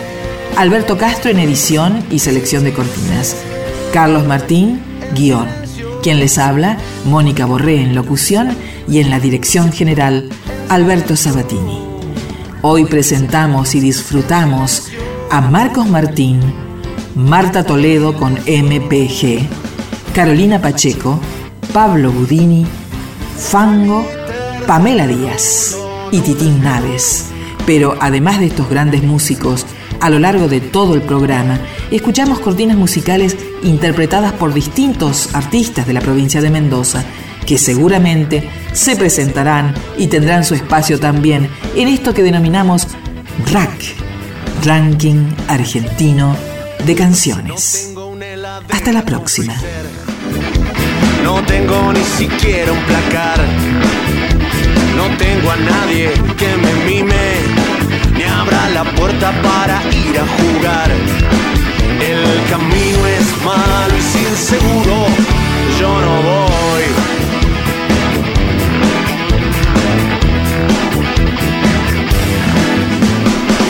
Alberto 0.57 0.97
Castro 0.97 1.31
en 1.31 1.39
edición 1.39 2.03
y 2.11 2.19
selección 2.19 2.63
de 2.63 2.73
cortinas, 2.73 3.35
Carlos 3.93 4.25
Martín, 4.25 4.79
guion. 5.15 5.47
Quien 6.01 6.19
les 6.19 6.37
habla, 6.37 6.77
Mónica 7.05 7.45
Borré 7.45 7.81
en 7.81 7.95
locución 7.95 8.55
y 8.87 8.99
en 8.99 9.09
la 9.09 9.19
dirección 9.19 9.71
general, 9.71 10.29
Alberto 10.69 11.15
Sabatini. 11.15 11.79
Hoy 12.61 12.85
presentamos 12.85 13.75
y 13.75 13.79
disfrutamos 13.79 14.89
a 15.31 15.41
Marcos 15.41 15.87
Martín, 15.87 16.39
Marta 17.15 17.63
Toledo 17.63 18.15
con 18.15 18.33
MPG, 18.33 19.47
Carolina 20.13 20.61
Pacheco, 20.61 21.19
Pablo 21.73 22.11
Budini, 22.11 22.65
Fango, 23.37 24.07
Pamela 24.67 25.07
Díaz 25.07 25.75
y 26.11 26.19
Titín 26.19 26.63
Naves. 26.63 27.27
Pero 27.65 27.95
además 27.99 28.39
de 28.39 28.47
estos 28.47 28.69
grandes 28.69 29.03
músicos, 29.03 29.65
a 29.99 30.09
lo 30.09 30.19
largo 30.19 30.47
de 30.47 30.61
todo 30.61 30.93
el 30.93 31.01
programa, 31.01 31.59
escuchamos 31.91 32.39
cortinas 32.39 32.77
musicales 32.77 33.35
interpretadas 33.63 34.33
por 34.33 34.53
distintos 34.53 35.33
artistas 35.33 35.87
de 35.87 35.93
la 35.93 36.01
provincia 36.01 36.41
de 36.41 36.49
Mendoza, 36.49 37.03
que 37.45 37.57
seguramente 37.57 38.49
se 38.73 38.95
presentarán 38.95 39.73
y 39.97 40.07
tendrán 40.07 40.43
su 40.43 40.55
espacio 40.55 40.99
también 40.99 41.49
en 41.75 41.87
esto 41.87 42.13
que 42.13 42.23
denominamos 42.23 42.87
RAC, 43.51 43.95
Ranking 44.63 45.27
Argentino 45.47 46.35
de 46.85 46.95
Canciones. 46.95 47.93
Hasta 48.71 48.91
la 48.91 49.03
próxima. 49.03 49.55
No 51.25 51.41
tengo 51.41 51.91
ni 51.91 52.03
siquiera 52.03 52.71
un 52.71 52.79
placar. 52.81 53.39
No 54.95 55.05
tengo 55.17 55.49
a 55.49 55.55
nadie 55.55 56.13
que 56.37 56.55
me 56.55 56.71
mime, 56.85 57.25
ni 58.15 58.23
abra 58.25 58.69
la 58.69 58.83
puerta 58.83 59.31
para 59.41 59.81
ir 60.05 60.19
a 60.19 60.25
jugar. 60.37 60.91
El 61.99 62.23
camino 62.51 63.07
es 63.17 63.25
malo 63.43 63.93
y 63.97 64.01
sin 64.13 64.35
seguro, 64.35 65.07
yo 65.79 65.89
no 66.05 66.13
voy. 66.29 66.85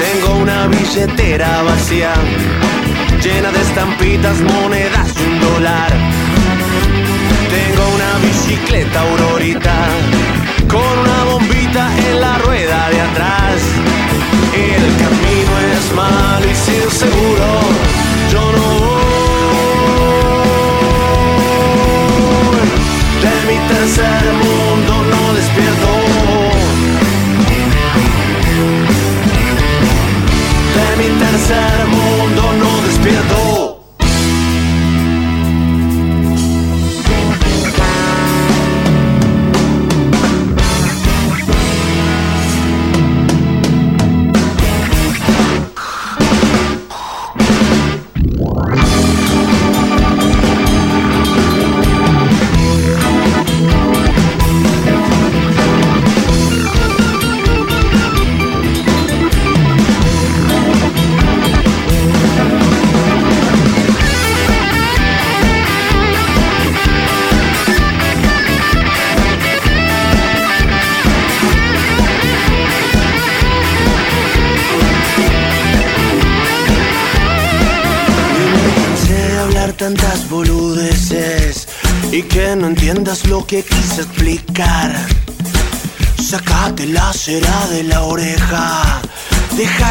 Tengo 0.03 0.39
una 0.43 0.67
billetera 0.67 1.63
vacía, 1.63 2.13
llena 3.23 3.49
de 3.49 3.61
estampitas, 3.61 4.41
monedas 4.41 5.07
y 5.17 5.23
un 5.23 5.39
dólar. 5.39 6.14
Tengo 7.65 7.83
una 7.95 8.11
bicicleta 8.19 9.01
aurorita 9.01 9.75
con 10.67 10.99
una 10.99 11.23
bombita 11.23 11.89
en 11.97 12.21
la 12.21 12.37
rueda 12.37 12.89
de 12.89 13.01
atrás. 13.01 13.61
El 14.53 14.83
camino 15.01 15.53
es 15.73 15.91
malo 15.95 16.45
y 16.45 16.55
sin 16.55 16.91
seguro. 16.91 17.47
Yo 18.31 18.41
no 18.55 18.65
voy 18.81 19.05
de 23.25 23.35
mi 23.49 23.57
tercer 23.73 24.23
mundo, 24.43 24.93
no 25.11 25.33
despierto. 25.33 25.89
De 30.75 30.87
mi 31.01 31.09
tercer 31.19 31.77
mundo 31.87 32.43
no 32.59 32.81
despierto. 32.85 33.44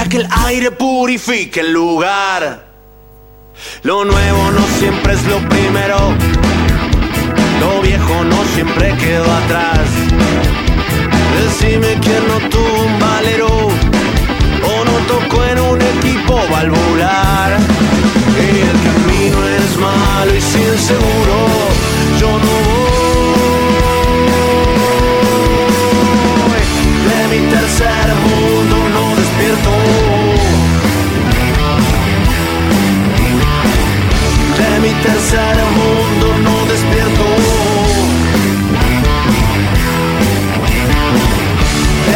Que 0.09 0.19
el 0.19 0.29
aire 0.47 0.71
purifique 0.71 1.61
el 1.61 1.73
lugar. 1.73 2.67
Lo 3.83 4.05
nuevo 4.05 4.51
no 4.51 4.61
siempre 4.79 5.15
es 5.15 5.25
lo 5.25 5.39
primero. 5.49 5.97
Lo 7.59 7.81
viejo 7.81 8.25
no 8.25 8.45
siempre 8.55 8.95
quedó 8.99 9.25
atrás. 9.33 9.89
Decime 11.41 11.99
quién 12.03 12.29
no 12.29 12.49
tuvo 12.51 12.85
un 12.85 12.99
valero 12.99 13.49
o 13.49 14.85
no 14.85 14.93
tocó 15.09 15.45
en 15.45 15.59
un 15.59 15.81
equipo 15.81 16.39
valvular. 16.51 17.59
Y 18.37 18.61
el 18.61 18.79
camino 18.85 19.49
es 19.49 19.77
malo 19.79 20.35
y 20.37 20.41
sin 20.41 20.79
seguro. 20.79 21.37
Yo 22.21 22.29
no 22.29 22.57
voy 26.47 26.63
de 27.09 27.29
mi 27.31 27.51
tercer 27.51 28.15
mundo. 28.23 28.54
mi 34.85 34.93
tercer 35.03 35.57
mundo 35.78 36.26
no 36.45 36.66
despierto. 36.66 37.24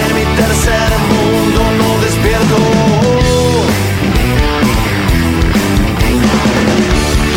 En 0.00 0.14
mi 0.16 0.24
tercer 0.36 0.90
mundo 1.10 1.60
no 1.80 1.90
despierto. 2.04 2.56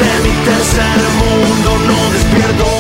En 0.10 0.20
mi 0.26 0.34
tercer 0.50 1.00
mundo 1.22 1.70
no 1.88 2.12
despierto. 2.12 2.71